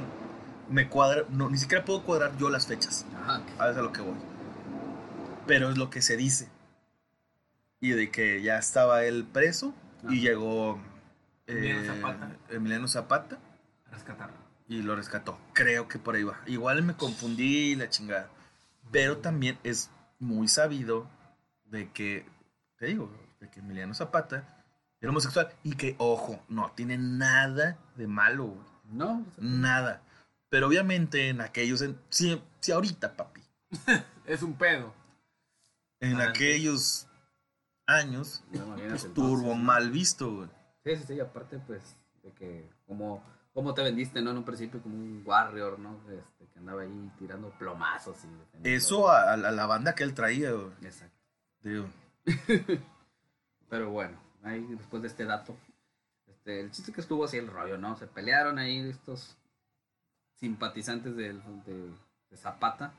[0.69, 3.07] me cuadra, no, ni siquiera puedo cuadrar yo las fechas.
[3.17, 3.43] Ajá.
[3.57, 4.17] Sabes a lo que voy.
[5.47, 6.51] Pero es lo que se dice.
[7.81, 9.73] Y de que ya estaba él preso
[10.11, 10.79] y llegó
[11.51, 12.37] Emiliano eh, Zapata.
[12.51, 13.39] Emiliano Zapata
[13.91, 14.37] Rescatarlo.
[14.69, 15.39] y lo rescató.
[15.53, 16.39] Creo que por ahí va.
[16.47, 18.29] Igual me confundí la chingada.
[18.91, 21.09] Pero también es muy sabido
[21.67, 22.27] de que,
[22.79, 23.11] te digo,
[23.41, 24.45] de que Emiliano Zapata
[25.01, 28.71] era homosexual y que, ojo, no tiene nada de malo, güey.
[28.93, 30.03] No, Nada.
[30.49, 33.41] Pero obviamente en aquellos, en, si, si ahorita, papi,
[34.27, 34.93] Es un pedo.
[36.01, 36.29] en Antes.
[36.29, 37.07] aquellos
[37.87, 39.55] años, no, entonces, ¿no?
[39.55, 40.49] mal visto, güey.
[40.85, 44.31] Sí, sí, sí, aparte, pues, de que como, como te vendiste, ¿no?
[44.31, 46.01] En un principio como un warrior, ¿no?
[46.11, 48.69] Este, que andaba ahí tirando plomazos y...
[48.69, 50.73] Eso a, a la, banda que él traía, güey.
[50.83, 51.19] Exacto.
[51.63, 51.87] Digo,
[53.69, 55.57] Pero bueno, ahí después de este dato,
[56.27, 57.97] este, el chiste que estuvo así el rollo, ¿no?
[57.97, 59.37] Se pelearon ahí estos
[60.35, 62.95] simpatizantes de, de Zapata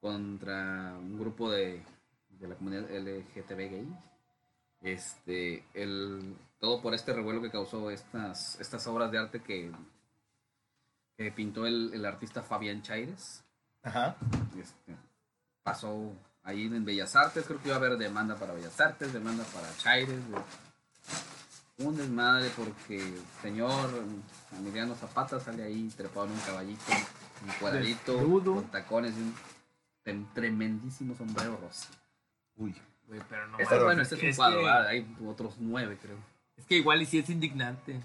[0.00, 1.82] contra un grupo de,
[2.40, 3.88] de la comunidad LGTB gay.
[4.80, 9.72] Este, el, todo por este revuelo que causó estas, estas obras de arte que,
[11.16, 13.42] que pintó el, el artista Fabián Chaires.
[13.82, 14.16] Ajá.
[14.60, 14.94] Este,
[15.62, 19.42] pasó ahí en Bellas Artes, creo que iba a haber demanda para Bellas Artes, demanda
[19.44, 23.90] para Chaires, de- un desmadre porque el señor
[24.58, 26.92] Emiliano Zapata sale ahí trepado en un caballito,
[27.42, 28.54] un cuadradito, Desnudo.
[28.56, 31.88] con tacones y un tremendísimo sombrero rosa.
[32.56, 32.76] Uy.
[33.06, 33.58] Güey, pero no.
[33.58, 36.18] Este, bueno, este es un cuadro, hay otros nueve creo.
[36.60, 38.00] Es que igual y si es indignante.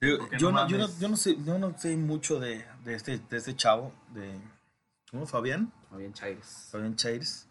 [0.00, 3.18] Yo, no no, yo, no, yo no sé, yo no sé mucho de, de este,
[3.18, 4.36] de este chavo, de
[5.10, 5.26] ¿cómo?
[5.26, 6.68] Fabián, Fabián Chaires.
[6.72, 7.46] Fabián Chaires.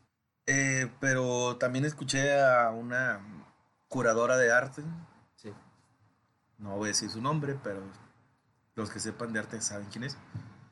[0.47, 3.21] Eh, pero también escuché a una
[3.87, 4.81] curadora de arte,
[5.37, 5.49] Sí.
[6.57, 7.81] no voy a decir su nombre, pero
[8.75, 10.17] los que sepan de arte saben quién es,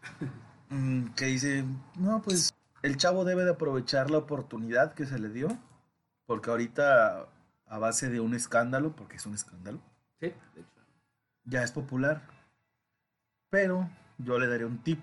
[0.71, 1.65] Mm, que dice,
[1.95, 5.47] no, pues el chavo debe de aprovechar la oportunidad que se le dio,
[6.27, 7.25] porque ahorita
[7.69, 9.79] a base de un escándalo, porque es un escándalo,
[10.19, 10.81] Sí, de hecho.
[11.45, 12.21] ya es popular.
[13.49, 14.99] Pero yo le daré un tip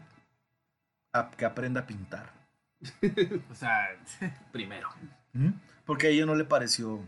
[1.12, 2.32] a que aprenda a pintar.
[3.50, 3.88] O sea,
[4.52, 4.88] Primero.
[5.32, 5.50] ¿Mm?
[5.84, 7.00] Porque a ella no le pareció.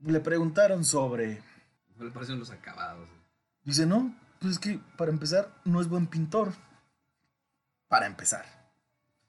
[0.00, 1.42] Le preguntaron sobre.
[1.96, 3.08] No le parecen los acabados.
[3.64, 6.52] Dice, no, pues es que para empezar no es buen pintor.
[7.88, 8.44] Para empezar.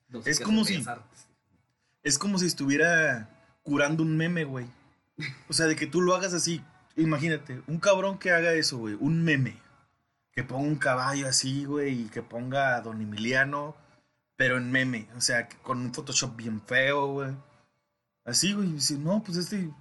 [0.10, 1.28] No Es como si- Artes.
[2.04, 3.30] Es como si estuviera
[3.64, 4.68] curando un meme, güey.
[5.50, 6.64] O sea, de que tú lo hagas así.
[6.96, 8.96] Imagínate, un cabrón que haga eso, güey.
[9.00, 9.58] Un meme.
[10.32, 12.04] Que ponga un caballo así, güey.
[12.04, 13.76] Y que ponga a Don Emiliano.
[14.36, 15.08] Pero en meme.
[15.16, 17.36] O sea, con un Photoshop bien feo, güey.
[18.26, 18.70] Así, güey.
[18.70, 19.72] Y dice, no, pues este.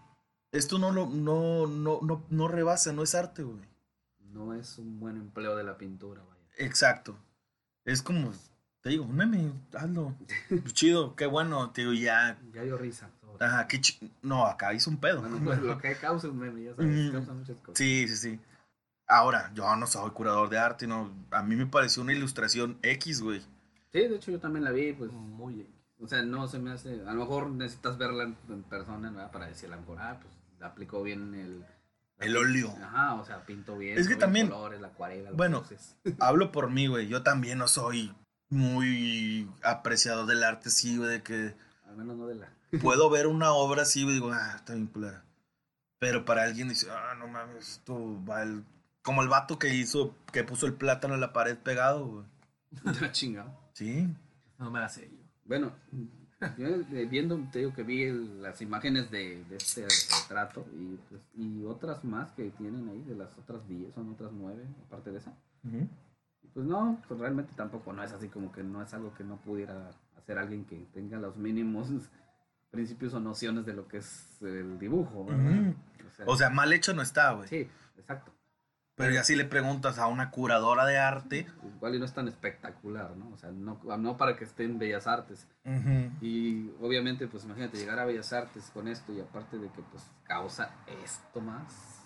[0.52, 1.06] Esto no lo.
[1.06, 3.66] No, no, no, no rebasa, no es arte, güey.
[4.32, 6.42] No es un buen empleo de la pintura, vaya.
[6.56, 7.18] Exacto.
[7.84, 8.32] Es como.
[8.80, 10.14] Te digo, un meme, hazlo.
[10.72, 12.38] Chido, qué bueno, te digo, ya.
[12.52, 13.10] Ya dio risa.
[13.40, 15.20] Ajá, qué chi- No, acá hizo un pedo.
[15.20, 17.12] Bueno, pues, lo que causa un meme, ya sabes, Mm.
[17.12, 17.78] causa muchas cosas.
[17.78, 18.40] Sí, sí, sí.
[19.08, 21.12] Ahora, yo no soy curador de arte, no.
[21.30, 23.40] A mí me pareció una ilustración X, güey.
[23.92, 25.76] Sí, de hecho yo también la vi, pues, muy bien.
[25.98, 29.30] o sea, no se me hace, a lo mejor necesitas verla en, persona, ¿verdad?
[29.30, 31.64] Para decir a lo mejor, ah, pues, aplicó bien el...
[32.18, 32.74] El óleo.
[32.82, 33.96] Ajá, o sea, pintó bien.
[33.98, 35.62] Es que también- colores, la acuarela, Bueno.
[36.20, 37.06] Hablo por mí, güey.
[37.08, 38.12] Yo también no soy
[38.50, 41.54] muy apreciador del arte, sí, güey, de que
[41.88, 42.48] Al menos no de la...
[42.82, 45.22] puedo ver una obra así, güey, digo, ah, está bien culera.
[45.98, 48.64] Pero para alguien dice, ah, no mames, esto va el...
[49.02, 52.26] Como el vato que hizo, que puso el plátano en la pared pegado, güey.
[53.00, 53.56] Ya chingado.
[53.72, 54.08] Sí.
[54.58, 55.16] No me la sé yo.
[55.44, 55.72] Bueno,
[56.58, 59.86] yo eh, viendo, te digo que vi el- las imágenes de, de este
[60.22, 64.32] retrato y, pues, y otras más que tienen ahí, de las otras 10, son otras
[64.32, 65.32] 9, aparte de esa.
[66.42, 69.24] Y Pues no, pues realmente tampoco no es así como que no es algo que
[69.24, 71.88] no pudiera hacer alguien que tenga los mínimos
[72.70, 75.20] principios o nociones de lo que es el dibujo.
[75.26, 77.48] O sea, O sea, mal hecho no está, güey.
[77.48, 78.32] sí, exacto.
[78.96, 81.46] Pero ya si le preguntas a una curadora de arte.
[81.76, 83.28] Igual y no es tan espectacular, ¿no?
[83.28, 85.46] O sea, no, no para que esté en Bellas Artes.
[86.22, 90.10] Y obviamente, pues imagínate llegar a Bellas Artes con esto y aparte de que pues
[90.24, 90.70] causa
[91.04, 92.00] esto más,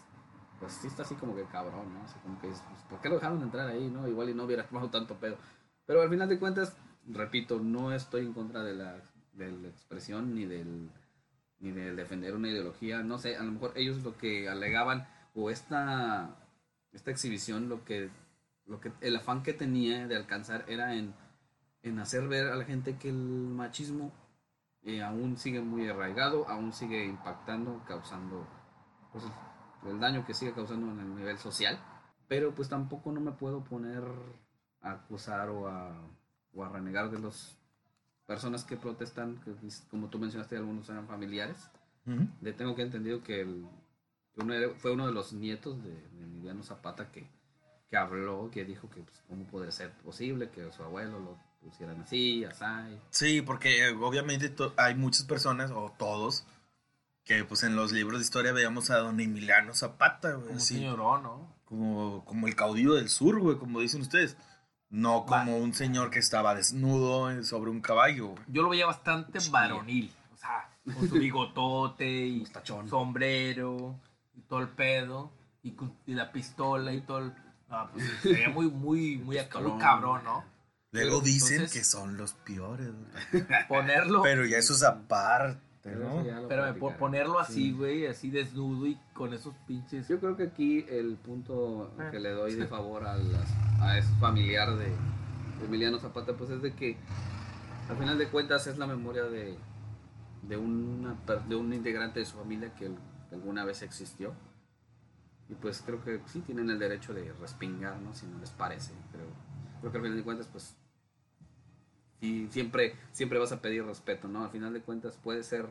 [0.59, 2.03] pues sí está así como que cabrón, ¿no?
[2.03, 4.09] Así como que, dices, pues, ¿por qué lo dejaron entrar ahí, no?
[4.09, 5.37] Igual y no hubiera tomado tanto pedo.
[5.87, 8.97] Pero al final de cuentas, repito, no estoy en contra de la,
[9.33, 10.91] de la expresión ni del
[11.59, 15.51] ni de defender una ideología, no sé, a lo mejor ellos lo que alegaban o
[15.51, 16.37] esta
[16.93, 18.11] esta exhibición lo que
[18.67, 21.15] lo que el afán que tenía de alcanzar era en
[21.83, 24.13] en hacer ver a la gente que el machismo
[24.83, 28.47] eh, aún sigue muy arraigado, aún sigue impactando, causando
[29.13, 29.25] pues,
[29.87, 31.79] el daño que sigue causando en el nivel social.
[32.29, 34.03] Pero pues tampoco no me puedo poner
[34.81, 35.93] a acusar o a,
[36.55, 37.59] o a renegar de las
[38.31, 39.53] personas que protestan, que
[39.91, 41.69] como tú mencionaste, algunos eran familiares.
[42.07, 42.29] ujú.
[42.41, 43.67] De tengo que entendido que, el,
[44.37, 47.27] uno era- fue uno de los nietos de, de Emiliano Zapata que,
[47.89, 52.03] que habló, que dijo que pues, cómo podría ser posible que su abuelo lo pusieran
[52.03, 52.65] así, así.
[53.11, 56.45] Sí, porque eh, obviamente hay muchas personas, o todos,
[57.25, 60.47] que pues en los libros de historia veíamos a don Emiliano Zapata, güey.
[60.47, 61.53] Como así, señorón, ¿no?
[61.65, 64.37] como, como el caudillo del sur, güey, como dicen ustedes.
[64.91, 65.41] No Va.
[65.41, 68.35] como un señor que estaba desnudo eh, sobre un caballo.
[68.49, 70.13] Yo lo veía bastante varonil.
[70.35, 72.89] O sea, con su bigotote y Mostachón.
[72.89, 73.99] sombrero
[74.35, 75.31] y todo el pedo.
[75.63, 77.33] Y, con- y la pistola y todo el...
[77.69, 80.45] No, pues se veía muy, muy, muy, muy cabrón, ¿no?
[80.93, 82.89] Luego Pero, dicen entonces- que son los peores.
[83.69, 84.23] Ponerlo...
[84.23, 86.49] Pero ya eso es aparte, Pero ¿no?
[86.49, 87.73] Pero ponerlo así, Sí.
[87.73, 90.09] güey, así desnudo y con esos pinches...
[90.09, 92.09] Yo creo que aquí el punto Ah.
[92.11, 93.49] que le doy de favor a, las,
[93.81, 94.93] a ese familiar de
[95.65, 96.97] Emiliano Zapata, pues es de que
[97.89, 99.57] al final de cuentas es la memoria de,
[100.43, 100.57] de,
[101.49, 102.91] de un integrante de su familia que,
[103.33, 104.35] alguna vez existió.
[105.49, 108.15] Y pues creo que sí tienen el derecho de respingar, ¿no?
[108.15, 108.93] Si no les parece.
[109.11, 109.25] Pero
[109.81, 110.77] creo que al final de cuentas, pues
[112.21, 114.45] y siempre, siempre vas a pedir respeto, ¿no?
[114.45, 115.69] Al final de cuentas puede ser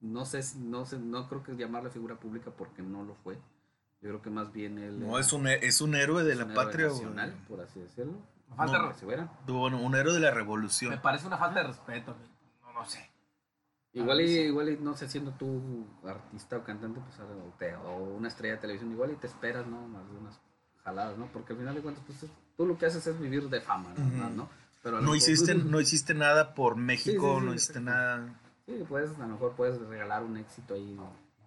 [0.00, 3.38] no sé, no sé, no creo que llamarle figura pública porque no lo fue.
[4.02, 6.38] Yo creo que más bien él No, era- es un, es un héroe de es
[6.38, 7.00] la un héroe patria, güey.
[7.00, 8.14] nacional, por así decirlo.
[8.48, 9.30] Me falta No, fuera.
[9.46, 10.98] Bueno, un héroe de la Me revolución.
[11.02, 12.16] parece una falta de respeto,
[12.62, 13.08] no, no sé.
[13.92, 17.96] Igual y, igual y, no sé, siendo tú artista o cantante, pues o, te- o
[18.16, 19.78] una estrella de televisión, igual y te esperas, ¿no?
[19.98, 20.40] Algunas
[20.84, 21.26] jaladas, ¿no?
[21.32, 23.92] Porque al final de cuentas, pues es- tú lo que haces es vivir de fama,
[23.96, 24.04] ¿no?
[24.26, 24.34] Ujú.
[24.36, 24.48] ¿no?
[24.82, 28.40] Pero No mejor- hiciste, no hiciste nada por México, Sí, sí, sí, no hiciste nada.
[28.66, 30.96] Sí, puedes, a lo mejor puedes regalar un éxito ahí,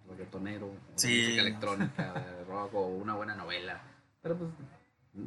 [0.08, 1.22] reggaetonero, Sí.
[1.24, 2.14] música electrónica,
[2.48, 3.80] rock, o una buena novela.
[4.22, 4.50] Pero pues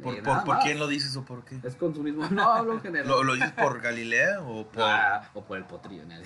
[0.02, 1.58] ¿Por, Eh, por, por quién lo dices o por qué?
[1.64, 2.28] Es consumismo.
[2.30, 3.08] No, hablo en general.
[3.08, 6.04] ¿Lo, lo dices por Galilea o por, Ah, o por el potrillo.
[6.06, 6.24] nadie.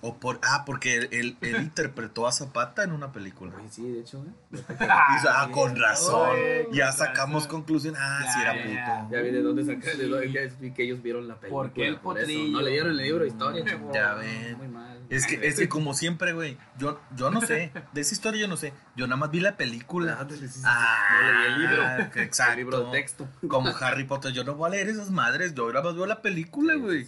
[0.00, 0.40] o por...
[0.42, 3.52] Ah, porque él, él- él interpretó a Zapata en una película.
[3.58, 4.30] Oye, sí, de hecho, ¿eh?
[4.52, 6.30] Dice, ah, con razón.
[6.30, 7.58] Oye, Ya con sacamos razón.
[7.58, 7.94] conclusión.
[7.98, 8.74] Ah, Ya, sí era ya, puto.
[8.74, 9.08] ya.
[9.10, 11.64] Ya vi de dónde sacar, de dónde, ya vi que ellos vieron la película.
[11.64, 12.50] ¿Por qué el potrillo?
[12.50, 13.92] No leyeron el libro de historia, chavo.
[13.92, 14.56] Ya ven.
[14.56, 15.00] Muy mal.
[15.10, 17.70] Es que, es que como siempre, güey, yo, yo no sé.
[17.92, 18.72] De esa historia yo no sé.
[18.96, 20.26] Yo nada más vi la película.
[20.30, 20.62] Sí.
[20.64, 22.22] Ah, no leí el libro.
[22.22, 22.52] exacto.
[22.52, 23.28] El libro de texto.
[23.48, 25.54] Como Harry Potter, yo no voy a leer esas madres.
[25.54, 27.06] Yo nada más veo la película, güey.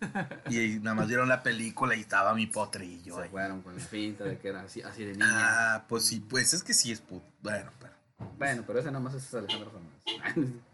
[0.50, 3.28] Y nada más vieron la película y estaba mi potrillo Se ahí.
[3.28, 5.26] fueron con la pinta de que era así, así de niña.
[5.28, 7.24] Ah, pues sí, pues es que sí es puto.
[7.40, 7.92] Bueno, pero.
[8.36, 10.60] Bueno, pero ese nada más es Alejandro Fernández.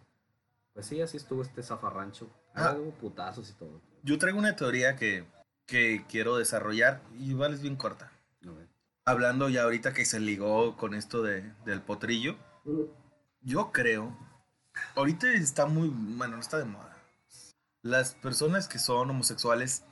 [0.72, 2.30] Pues sí, así estuvo este zafarrancho.
[2.54, 2.76] Ah.
[2.78, 3.80] Hubo putazos y todo.
[4.04, 5.24] Yo traigo una teoría que,
[5.66, 8.12] que quiero desarrollar y igual es bien corta.
[8.42, 8.68] Ver.
[9.04, 12.36] Hablando ya ahorita que se ligó con esto de, del potrillo,
[13.42, 14.16] yo creo,
[14.94, 16.96] ahorita está muy, bueno, no está de moda.
[17.82, 19.84] Las personas que son homosexuales,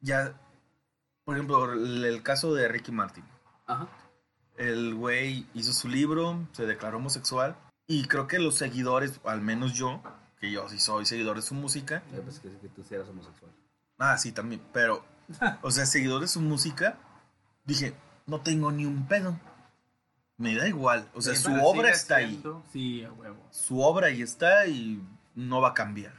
[0.00, 0.34] ya,
[1.24, 3.24] por ejemplo, el, el caso de Ricky Martin.
[3.66, 3.88] Ajá.
[4.56, 7.56] El güey hizo su libro, se declaró homosexual
[7.86, 10.02] y creo que los seguidores, al menos yo,
[10.38, 13.08] que yo sí soy seguidor de su música, Yo pensé que, que tú sí eras
[13.08, 13.50] homosexual.
[13.98, 14.62] Ah, sí, también.
[14.72, 15.04] Pero,
[15.62, 16.98] o sea, seguidor de su música,
[17.64, 17.94] dije,
[18.26, 19.38] no tengo ni un pedo.
[20.40, 21.06] Me da igual.
[21.14, 22.42] O sea, su obra está ahí.
[22.72, 23.36] Sí, a huevo.
[23.50, 25.02] Su obra ahí está y
[25.34, 26.14] no va a cambiar.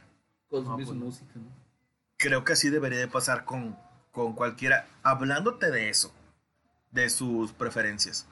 [0.48, 1.04] Consumir No, su pues no.
[1.06, 1.50] música, ¿no?
[2.18, 3.76] Creo que así debería de pasar con,
[4.12, 4.86] con cualquiera.
[5.02, 6.14] Hablándote de eso,
[6.92, 8.28] de sus preferencias.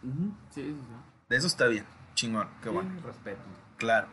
[0.55, 0.95] Sí, sí, sí.
[1.29, 1.85] De eso está bien.
[2.15, 3.01] Chingón, qué Sí, bueno.
[3.05, 3.41] respeto.
[3.77, 4.07] Claro.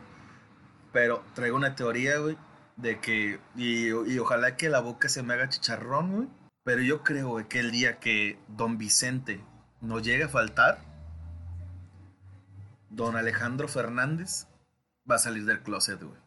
[0.92, 2.36] Pero traigo una teoría, güey,
[2.76, 3.38] de que.
[3.54, 6.28] Y, y ojalá que la boca se me haga chicharrón, güey.
[6.64, 9.44] Pero yo creo, güey, que el día que Don Vicente
[9.80, 10.80] nos llegue a faltar,
[12.90, 14.46] Don Alejandro Fernández
[15.10, 16.18] va a salir del closet, güey.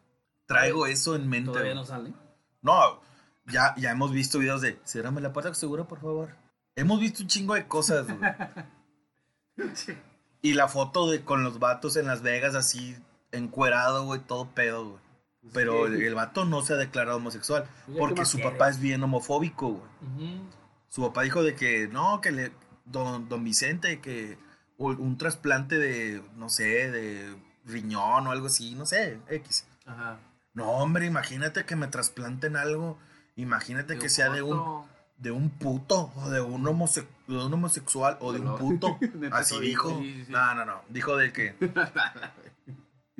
[0.46, 1.50] Traigo eso en mente.
[1.50, 1.82] Todavía güey.
[1.82, 2.12] no sale.
[2.60, 3.00] No,
[3.46, 4.78] ya, ya hemos visto videos de.
[4.84, 6.36] Cérrame la puerta seguro, por favor.
[6.74, 8.30] Hemos visto un chingo de cosas, güey.
[10.44, 12.96] Y la foto de con los vatos en Las Vegas así
[13.30, 15.02] encuerado, güey, todo pedo, güey.
[15.52, 18.68] Pero el, el vato no se ha declarado homosexual Pues ya, ¿qué porque su papá
[18.68, 20.40] es bien homofóbico, güey.
[20.88, 22.52] Su papá dijo de que no, que le
[22.84, 24.36] don, don Vicente que
[24.84, 29.66] un trasplante de no sé, de riñón o algo así, no sé, X.
[29.86, 30.18] Ajá.
[30.54, 32.98] No, hombre, imagínate que me trasplanten algo.
[33.36, 34.82] Imagínate que sea de un
[35.18, 38.98] de un puto o de un, homose- de un homosexual o de un puto.
[39.32, 39.90] Así dijo.
[40.00, 40.32] Sí, sí, sí.
[40.32, 40.82] No, no, no.
[40.88, 41.54] Dijo de que.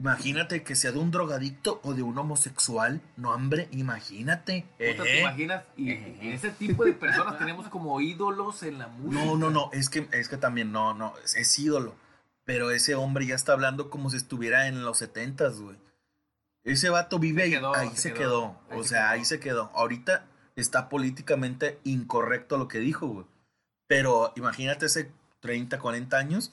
[0.03, 3.01] Imagínate que sea de un drogadicto o de un homosexual.
[3.17, 4.63] No, hombre, imagínate.
[4.77, 5.21] Puta, ¿Te Ejé.
[5.21, 5.63] imaginas?
[5.77, 6.35] Y Ejé.
[6.35, 9.25] ese tipo de personas tenemos como ídolos en la música.
[9.25, 9.71] No, no, no.
[9.73, 11.15] Es que, es que también, no, no.
[11.25, 11.95] Es, es ídolo.
[12.45, 15.77] Pero ese hombre ya está hablando como si estuviera en los setentas, güey.
[16.65, 18.61] Ese vato vive Se ahí, quedó, ahí se se quedó, quedó.
[18.71, 19.11] ahí O se sea, quedó.
[19.11, 19.71] ahí se quedó.
[19.75, 20.25] Ahorita
[20.57, 23.27] está políticamente incorrecto lo que dijo, güey.
[23.87, 26.53] Pero imagínate hace 30, 40 años,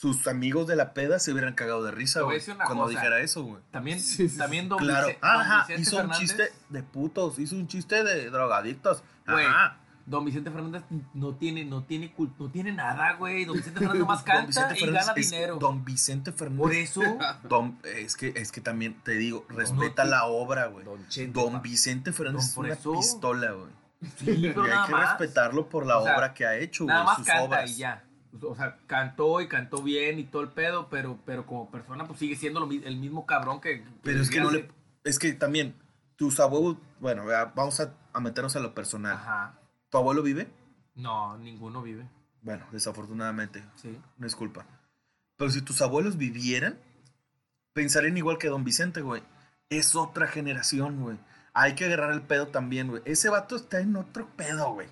[0.00, 2.40] sus amigos de la peda se hubieran cagado de risa, güey.
[2.40, 2.90] Cuando cosa.
[2.90, 3.60] dijera eso, güey.
[3.72, 5.08] También, Sí, sí, también don, Claro.
[5.08, 9.02] Don Ajá, Vicente hizo un chiste de putos, hizo un chiste de drogadictos.
[9.26, 9.78] Güey, Ajá.
[10.06, 10.84] Don Vicente Fernández
[11.14, 13.44] no tiene, no tiene, no tiene nada, güey.
[13.44, 15.56] Don Vicente Fernández nomás canta y gana es dinero.
[15.56, 16.62] Don Vicente Fernández.
[16.62, 17.02] Por eso,
[17.48, 20.84] Don- es, que, es que también te digo, respeta la obra, güey.
[20.84, 21.38] Don Chente.
[21.38, 21.58] Don pa.
[21.58, 23.70] Vicente Fernández Don es una eso- pistola, güey.
[24.16, 25.18] sí, Y hay nada que más.
[25.18, 26.96] respetarlo por la O sea, obra que ha hecho, güey.
[27.16, 27.70] Sus canta obras.
[27.72, 28.04] y ya.
[28.42, 32.18] O sea, cantó y cantó bien y todo el pedo, pero, pero como persona, pues
[32.18, 33.84] sigue siendo lo el mismo cabrón que.
[34.02, 34.68] Pero es que no le.
[35.04, 35.74] Es que también,
[36.16, 36.76] tus abuelos.
[37.00, 37.24] Bueno,
[37.54, 39.14] vamos a, a meternos a lo personal.
[39.14, 39.58] Ajá.
[39.90, 40.48] ¿Tu abuelo vive?
[40.94, 42.06] No, ninguno vive.
[42.42, 43.98] Bueno, desafortunadamente, Sí.
[44.18, 44.66] no es culpa.
[45.36, 46.78] Pero si tus abuelos vivieran,
[47.72, 49.22] pensarían igual que Don Vicente, güey.
[49.70, 51.18] Es otra generación, güey.
[51.54, 53.02] Hay que agarrar el pedo también, güey.
[53.04, 54.88] Ese vato está en otro pedo, güey.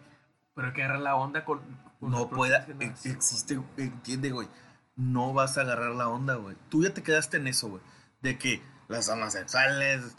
[0.55, 1.61] Pero hay que agarrar la onda con.
[2.01, 2.67] No pueda.
[3.05, 4.49] Existe, entiende, güey.
[4.95, 6.57] No vas a agarrar la onda, güey.
[6.69, 7.83] Tú ya te quedaste en eso, güey.
[8.23, 10.17] De que las homosexuales,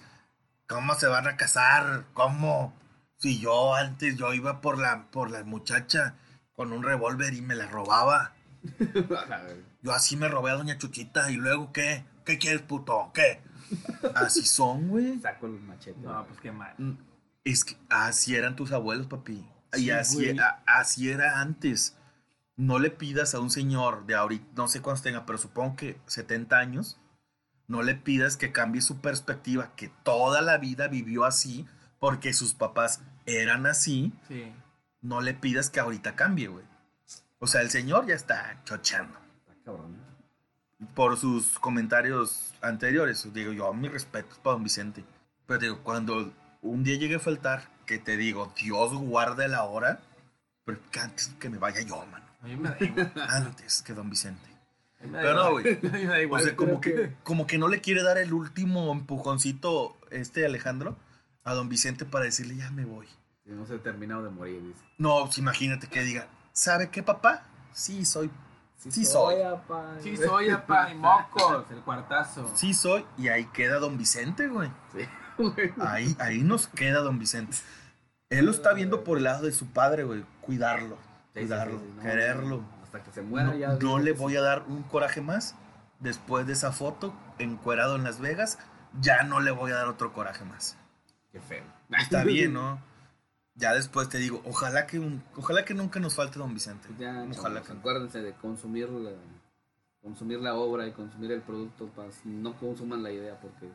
[0.67, 2.05] ¿cómo se van a casar?
[2.13, 2.73] ¿Cómo?
[3.17, 6.15] Si yo antes yo iba por la, por la muchacha
[6.55, 8.33] con un revólver y me la robaba.
[9.83, 12.03] Yo así me robé a Doña Chuchita y luego ¿qué?
[12.25, 13.11] ¿Qué quieres, puto?
[13.13, 13.41] ¿Qué?
[14.15, 15.19] Así son, güey.
[15.19, 16.01] Saco los machetes.
[16.01, 16.75] No, pues qué mal.
[17.43, 19.47] Es que así eran tus abuelos, papi.
[19.75, 21.95] Y Sí, así, a- así era antes.
[22.55, 25.99] No le pidas a un señor de ahorita, no sé cuántos tenga, pero supongo que
[26.07, 26.99] 70 años,
[27.67, 31.67] no le pidas que cambie su perspectiva, que toda la vida vivió así,
[31.99, 34.13] porque sus papás eran así.
[34.27, 34.51] Sí.
[35.01, 36.65] No le pidas que ahorita cambie, güey.
[37.39, 39.17] O sea, el señor ya está chochando.
[39.39, 39.97] Está cabrón.
[40.95, 43.31] por sus comentarios anteriores.
[43.33, 45.03] Digo, yo, mi respeto para don Vicente.
[45.45, 49.99] Pero digo, cuando un día llegue a faltar, que te digo, Dios guarde la hora,
[50.65, 52.25] pero que antes que me vaya yo, mano.
[52.43, 53.11] A mí me da igual.
[53.29, 54.47] Antes que don Vicente.
[55.01, 55.65] A mí me da Pero no, güey.
[55.81, 56.43] A mí me da O igual.
[56.43, 60.95] sea, como que, como que no le quiere dar el último empujoncito este Alejandro
[61.43, 63.07] a don Vicente para decirle ya me voy.
[63.43, 64.83] Si no se ha terminado de morir, dice.
[64.97, 67.45] No, pues imagínate que diga, ¿sabe qué, papá?
[67.71, 68.29] Sí, soy,
[68.77, 69.41] Sí soy.
[69.41, 69.95] apá.
[70.03, 71.65] Sí, soy apa y mocos.
[71.71, 72.51] El cuartazo.
[72.55, 73.05] sí soy.
[73.17, 74.69] Y ahí queda don Vicente, güey.
[74.93, 75.05] Sí,
[75.55, 75.73] güey.
[75.79, 77.57] Ahí, ahí nos queda don Vicente.
[78.29, 80.25] Él lo está viendo por el lado de su padre, güey.
[80.41, 80.97] Cuidarlo,
[81.33, 82.61] Sí, cuidarlo, sí, sí, no, quererlo.
[82.83, 83.77] Hasta que se muera No, ya.
[83.81, 85.55] no le voy a dar un coraje más.
[85.99, 88.59] Después de esa foto, encuerado en Las Vegas,
[89.01, 90.77] ya no le voy a dar otro coraje más.
[91.31, 91.63] Qué feo.
[91.99, 92.79] Está bien, ¿no?
[93.55, 96.87] Ya después te digo, ojalá que, un- ojalá que nunca nos falte don Vicente.
[96.99, 99.11] Ya, Ojalá chavos, que- acuérdense de consumir la,
[100.03, 103.67] consumir la obra y consumir el producto, para no consuman la idea porque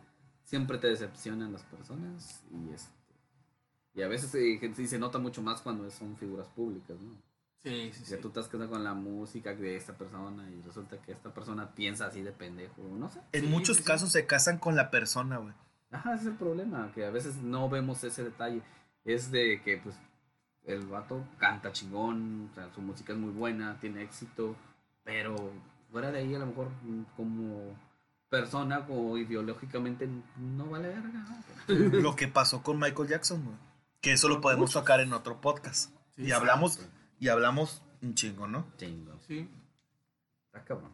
[0.45, 2.93] siempre te decepcionan las personas y este
[3.95, 7.12] y a veces eh, sí se nota mucho más cuando son figuras públicas, ¿no?
[7.62, 8.11] Sí, sí, sí.
[8.14, 11.32] Que tú te has quedado con la música de esta persona y resulta que esta
[11.32, 13.20] persona piensa así de pendejo, no sé.
[13.32, 13.86] En Sí, muchos sí, sí.
[13.88, 15.53] casos se casan con la persona, güey.
[15.90, 18.62] Ajá, ese es el problema, que a veces no vemos ese detalle.
[19.05, 19.95] Es de que, pues,
[20.64, 24.57] el vato canta chingón, o sea, su música es muy buena, tiene éxito,
[25.05, 25.36] pero
[25.90, 27.76] fuera de ahí, a lo mejor, mm, como
[28.32, 30.08] persona o ideológicamente,
[30.38, 31.26] no vale verga.
[31.68, 31.74] ¿no?
[32.00, 33.56] Lo que pasó con Michael Jackson, güey.
[34.00, 35.90] Que eso lo podemos tocar en otro podcast.
[36.16, 36.32] Sí, y sí.
[36.32, 36.80] hablamos,
[37.20, 38.66] y hablamos un chingo, ¿no?
[38.78, 39.20] Chingo.
[39.28, 39.48] Sí.
[40.46, 40.90] Está cabrón.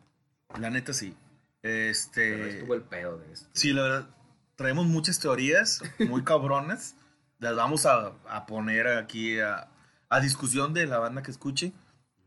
[0.58, 1.16] La neta sí.
[1.60, 2.58] Pero Este.
[2.58, 3.48] estuvo el pedo de esto.
[3.52, 4.10] Sí, la verdad.
[4.56, 6.96] Traemos muchas teorías muy cabronas.
[7.38, 9.68] Las vamos a, a poner aquí a,
[10.08, 11.72] a discusión de la banda que escuche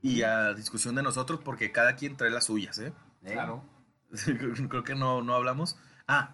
[0.02, 2.80] y a discusión de nosotros porque cada quien trae las suyas.
[2.80, 2.94] ¿Eh?
[3.26, 3.64] Claro.
[4.70, 5.78] Creo que no, no hablamos.
[6.08, 6.34] Ah,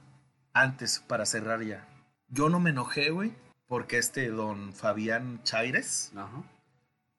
[0.53, 1.87] antes, para cerrar ya.
[2.29, 3.33] Yo no me enojé, güey,
[3.67, 6.43] porque este don Fabián Chaires Ajá.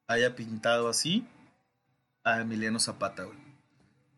[0.07, 1.27] haya pintado así
[2.23, 3.37] a Emiliano Zapata, güey.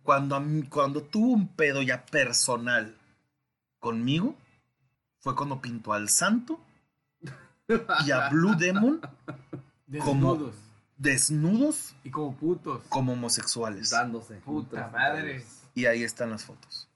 [0.04, 2.96] Cuando, a mí- cuando tuvo un pedo ya personal
[3.80, 4.36] conmigo,
[5.20, 6.60] fue cuando pintó al santo
[8.06, 9.00] y a Blue Demon
[10.04, 10.56] Como- Desnudos.
[10.98, 12.82] desnudos Y como putos.
[12.90, 13.90] como homosexuales.
[13.92, 14.36] Dándose.
[14.38, 15.46] Puta madre.
[15.74, 16.88] Y ahí están las fotos.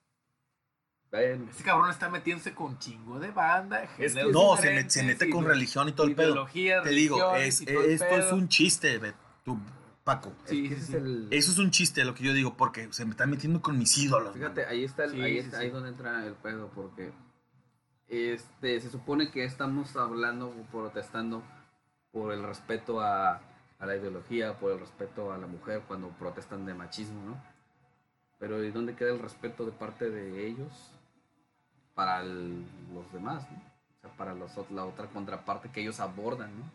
[1.11, 3.83] Bueno, Este cabrón está metiéndose con chingo de banda.
[3.83, 6.45] Es que No, se, me- diferentes, se mete con religión y todo el pedo.
[6.45, 8.35] Te digo, religiones es, y todo el esto es pedo.
[8.35, 9.15] un chiste, Bet-
[9.45, 9.57] tú,
[10.03, 10.33] Paco.
[10.43, 11.27] Sí, es que ese es el...
[11.31, 13.97] Eso es un chiste, lo que yo digo, porque se me está metiendo con mis
[13.97, 14.33] ídolos.
[14.33, 14.71] Fíjate, mano.
[14.73, 15.63] ahí está, el, Sí, ahí sí, está sí.
[15.63, 17.13] ahí donde entra el pedo, porque
[18.07, 21.43] este se supone que estamos hablando o protestando
[22.11, 23.41] por el respeto a,
[23.79, 27.54] a la ideología, por el respeto a la mujer cuando protestan de machismo, ¿no?
[28.39, 30.91] Pero ¿y dónde queda el respeto de parte de ellos
[31.93, 33.57] para el- los demás, ¿no?
[33.57, 36.69] O sea, para los, la otra contraparte que ellos abordan, ¿no?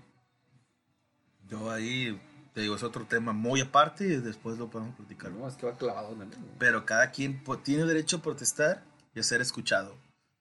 [1.49, 2.19] Yo ahí,
[2.55, 5.31] te digo, es otro tema muy aparte y después lo podemos platicar.
[5.33, 8.83] No, es que va clavado en el Pero cada quien pues, tiene derecho a protestar
[9.15, 9.95] y a ser escuchado.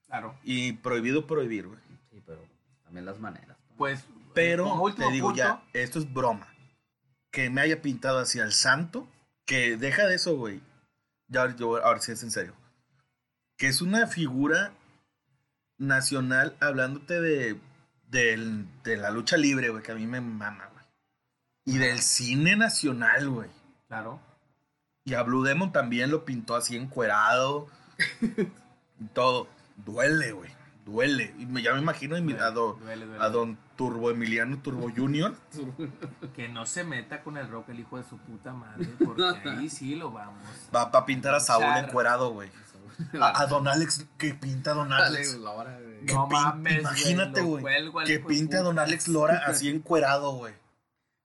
[0.07, 0.35] Claro.
[0.43, 1.79] Y prohibido prohibir, güey.
[2.11, 2.41] Sí, pero
[2.83, 3.57] también las maneras.
[3.69, 3.75] ¿no?
[3.77, 6.47] Pues, Pero como último te digo punto, ya, esto es broma.
[7.31, 9.07] Que me haya pintado hacia el santo,
[9.45, 10.61] que deja de eso, güey.
[11.29, 12.53] Ya, yo, ahora sí es en serio.
[13.57, 14.73] Que es una figura
[15.77, 17.59] nacional hablándote de,
[18.09, 20.85] del- de la lucha libre, güey, que a mí me mama, güey.
[21.65, 23.49] Y del cine nacional, güey.
[23.87, 24.19] Claro.
[25.05, 27.67] Y a Blue Demon también lo pintó así encuerado.
[28.99, 29.47] y todo.
[29.77, 30.51] Duele, güey.
[30.91, 31.33] Duele.
[31.37, 33.23] Y me, ya me imagino a, mi- a don, Duele, duele.
[33.23, 35.35] a don Turbo Emiliano Turbo Junior.
[36.35, 39.69] Que no se meta con el rock el hijo de su puta madre, porque ahí
[39.69, 40.43] sí lo vamos.
[40.73, 41.85] Va a pintar a Saúl Char.
[41.85, 42.49] encuerado, güey.
[43.21, 45.37] A, a don Alex, que pinta a don Alex.
[46.05, 47.63] Que No pin- mames, imagínate, güey,
[48.05, 48.77] Que pinta a don.
[48.77, 50.53] Alex Lora así encuerado, güey.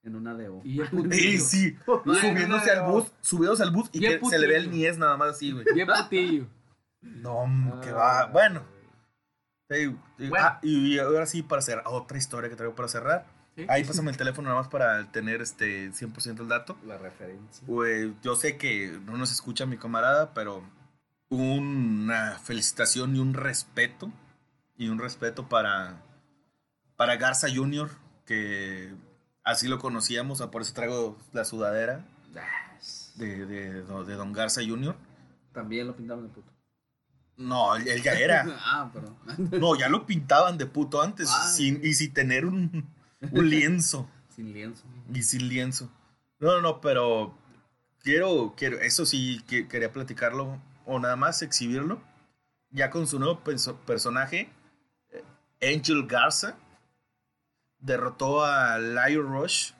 [0.03, 1.43] En una de Y el Y putillo.
[1.43, 1.77] sí,
[2.21, 5.17] subiéndose al bus, subidos al bus y Bien que se le ve el niés nada
[5.17, 5.65] más así, güey.
[5.73, 6.45] Bien putillo.
[7.01, 8.27] No, que va.
[8.27, 8.61] Bueno,
[9.69, 10.35] Bueno.
[10.37, 13.25] ah, y ahora sí, para cerrar, otra historia que traigo para cerrar.
[13.55, 16.77] Sí, Ahí sí, pásame el teléfono nada más para tener este 100% el dato.
[16.85, 17.65] La referencia.
[17.65, 20.63] Pues yo sé que no nos escucha mi camarada, pero
[21.29, 24.11] una felicitación y un respeto.
[24.77, 26.01] Y un respeto para,
[26.97, 27.89] para Garza Jr.,
[28.25, 28.93] que
[29.43, 32.05] así lo conocíamos, ah, por eso traigo la sudadera
[33.15, 34.95] de, de, de Don Garza Jr.
[35.53, 36.51] También lo pintaron de puto.
[37.37, 38.45] No, él ya era.
[38.65, 39.15] ah, pero.
[39.59, 41.47] No, ya lo pintaban de puto antes, Ah.
[41.49, 42.87] sin, y sin tener un,
[43.31, 44.09] un lienzo.
[44.35, 44.83] Sin lienzo.
[45.13, 45.89] Y sin lienzo.
[46.39, 47.37] No, no, no, pero
[48.03, 52.01] quiero, quiero, eso sí que- quería platicarlo o nada más exhibirlo.
[52.71, 54.49] Ya con su nuevo perso- personaje,
[55.11, 56.57] eh, Angel Garza,
[57.79, 59.71] derrotó a Lio Rush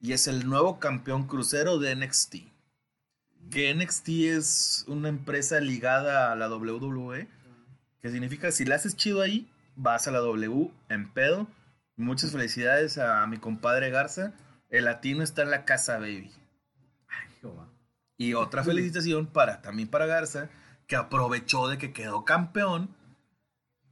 [0.00, 2.36] y es el nuevo campeón crucero de NXT.
[3.50, 7.28] Que NXT es una empresa ligada a la WWE,
[8.00, 11.46] que significa si la haces chido ahí, vas a la W en pedo.
[11.96, 14.32] Muchas felicidades a mi compadre Garza.
[14.70, 16.30] El latino está en la casa, baby.
[17.08, 17.68] Ay, Jehová.
[18.16, 20.48] Y otra felicitación para también para Garza,
[20.86, 22.94] que aprovechó de que quedó campeón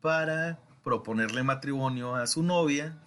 [0.00, 2.98] para proponerle matrimonio a su novia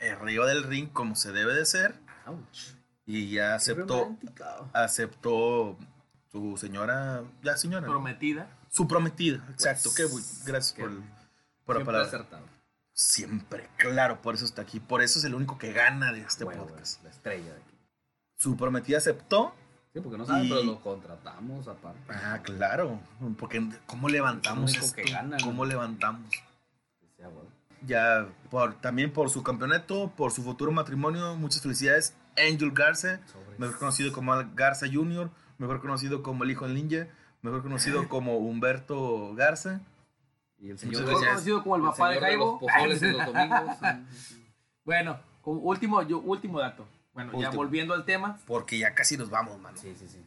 [0.00, 1.94] arriba del ring como se debe de ser
[2.26, 2.77] Ouch.
[3.10, 4.14] Y ya aceptó
[4.74, 5.76] aceptó
[6.30, 7.92] su señora ya señora ¿no?
[7.94, 8.46] Prometida.
[8.70, 10.98] su prometida exacto Pues, qué gracias qué por, el-
[11.64, 12.42] por la Siempre palabra acertado.
[12.92, 16.44] siempre claro por eso está aquí por eso es el único que gana de este
[16.44, 17.78] podcast La estrella de aquí.
[18.36, 19.54] su prometida aceptó
[19.94, 22.12] Sí, porque no saben, Y- pero lo contratamos aparte.
[22.12, 23.00] ah claro
[23.38, 25.12] porque cómo levantamos Es el único que esto?
[25.14, 25.44] gana, ¿no?
[25.44, 26.30] cómo levantamos
[27.86, 32.12] ya por, también por su campeonato, por su futuro matrimonio, muchas felicidades.
[32.46, 33.20] Angel Garza,
[33.58, 37.08] mejor conocido como Garza Jr., mejor conocido como el hijo del ninja,
[37.42, 39.80] mejor conocido como Humberto Garza.
[40.60, 42.58] Y el señor, Mejor conocido como el papá de señor Jaibo.
[42.60, 43.76] los pozoles en los domingos.
[44.84, 46.86] Bueno, como último, yo, último dato.
[47.12, 47.56] Bueno, ya Último.
[47.56, 48.38] volviendo al tema.
[48.46, 49.76] Porque ya casi nos vamos, mano.
[49.76, 50.24] Sí, sí, sí.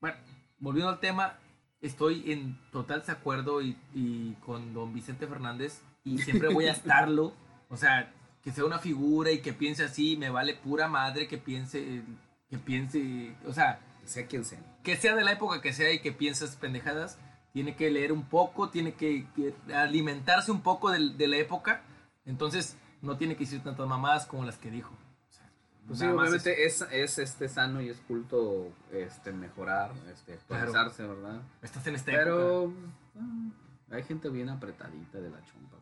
[0.00, 0.16] Bueno,
[0.58, 1.38] volviendo al tema,
[1.80, 7.32] estoy en total desacuerdo y, y con don Vicente Fernández y siempre voy a estarlo.
[7.68, 8.12] O sea,
[8.44, 12.02] que sea una figura y que piense así, me vale pura madre que piense,
[12.50, 14.60] que piense, o sea, Sea quien sea.
[14.82, 17.18] que sea de la época que sea y que pienses pendejadas,
[17.54, 21.82] tiene que leer un poco, tiene que, que alimentarse un poco del- de, la época,
[22.26, 24.92] entonces no tiene que decir tantas mamadas como las que dijo.
[25.30, 25.50] O sea,
[25.86, 30.64] Pues sí, obviamente es, es este sano y es culto este, mejorar, este, Claro.
[30.66, 31.40] actualizarse, ¿verdad?
[31.62, 32.24] Estás en esta época.
[32.24, 32.72] Pero
[33.18, 35.76] ah, hay gente bien apretadita de la chompa.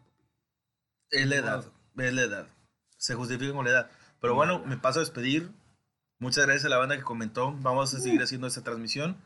[1.10, 1.64] Es la edad,
[1.96, 2.46] es la edad.
[2.96, 3.90] Se justifica con la edad.
[4.20, 5.50] Pero bueno, me paso a despedir.
[6.18, 7.52] Muchas gracias a la banda que comentó.
[7.58, 9.16] Vamos a seguir haciendo esta transmisión.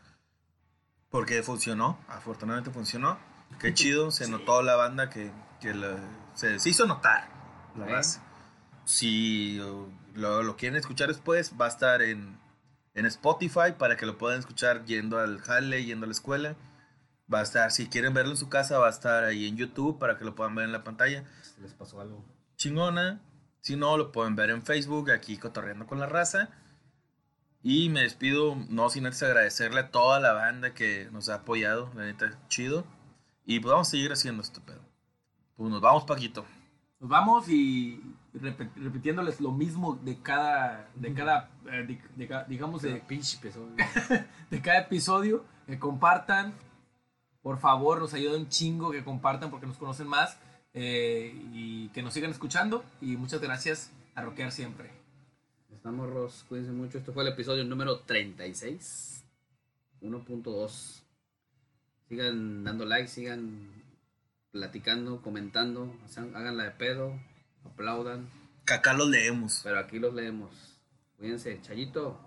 [1.11, 3.19] Porque funcionó, afortunadamente funcionó.
[3.61, 5.99] Qué chido, se notó la banda que, que la-
[6.35, 7.29] se, se hizo notar
[7.77, 7.93] la ¿Eh?
[7.93, 8.21] base.
[8.85, 9.59] Si
[10.15, 12.39] lo, lo quieren escuchar después, va a estar en,
[12.95, 16.57] en Spotify para que lo puedan escuchar yendo al jale, yendo a la escuela.
[17.33, 19.99] Va a estar, si quieren verlo en su casa, va a estar ahí en YouTube
[19.99, 22.25] para que lo puedan ver en la pantalla Si les pasó algo.
[22.57, 23.21] Chingona.
[23.61, 26.51] Si no, lo pueden ver en Facebook, aquí cotorreando con la raza.
[27.63, 31.91] Y me despido, no sin antes agradecerle a toda la banda que nos ha apoyado,
[31.97, 32.85] la neta, chido.
[33.45, 34.81] Y pues vamos a seguir haciendo este pedo.
[35.57, 36.45] Pues nos vamos, Paquito.
[37.01, 38.01] Nos vamos y
[38.77, 43.67] repitiéndoles lo mismo de cada, de cada, eh, de- de ca- digamos, de, pinche peso.
[44.51, 45.45] de cada episodio.
[45.67, 46.55] Que compartan,
[47.43, 50.39] por favor, nos ayuda un chingo que compartan porque nos conocen más.
[50.77, 52.85] Eh, y que nos sigan escuchando.
[53.01, 54.91] Y muchas gracias a Rockear siempre.
[55.75, 56.45] Estamos, Ross.
[56.49, 56.99] Cuídense mucho.
[56.99, 59.25] Esto fue el episodio número 36.
[60.03, 61.03] 1.2.
[62.09, 63.69] Sigan dando like, sigan
[64.53, 65.93] platicando, comentando.
[66.15, 67.19] Hagan- Háganla de pedo.
[67.65, 68.29] Aplaudan.
[68.65, 69.61] Que acá los leemos.
[69.65, 70.51] Pero aquí los leemos.
[71.19, 71.61] Cuídense.
[71.63, 72.21] Chayito.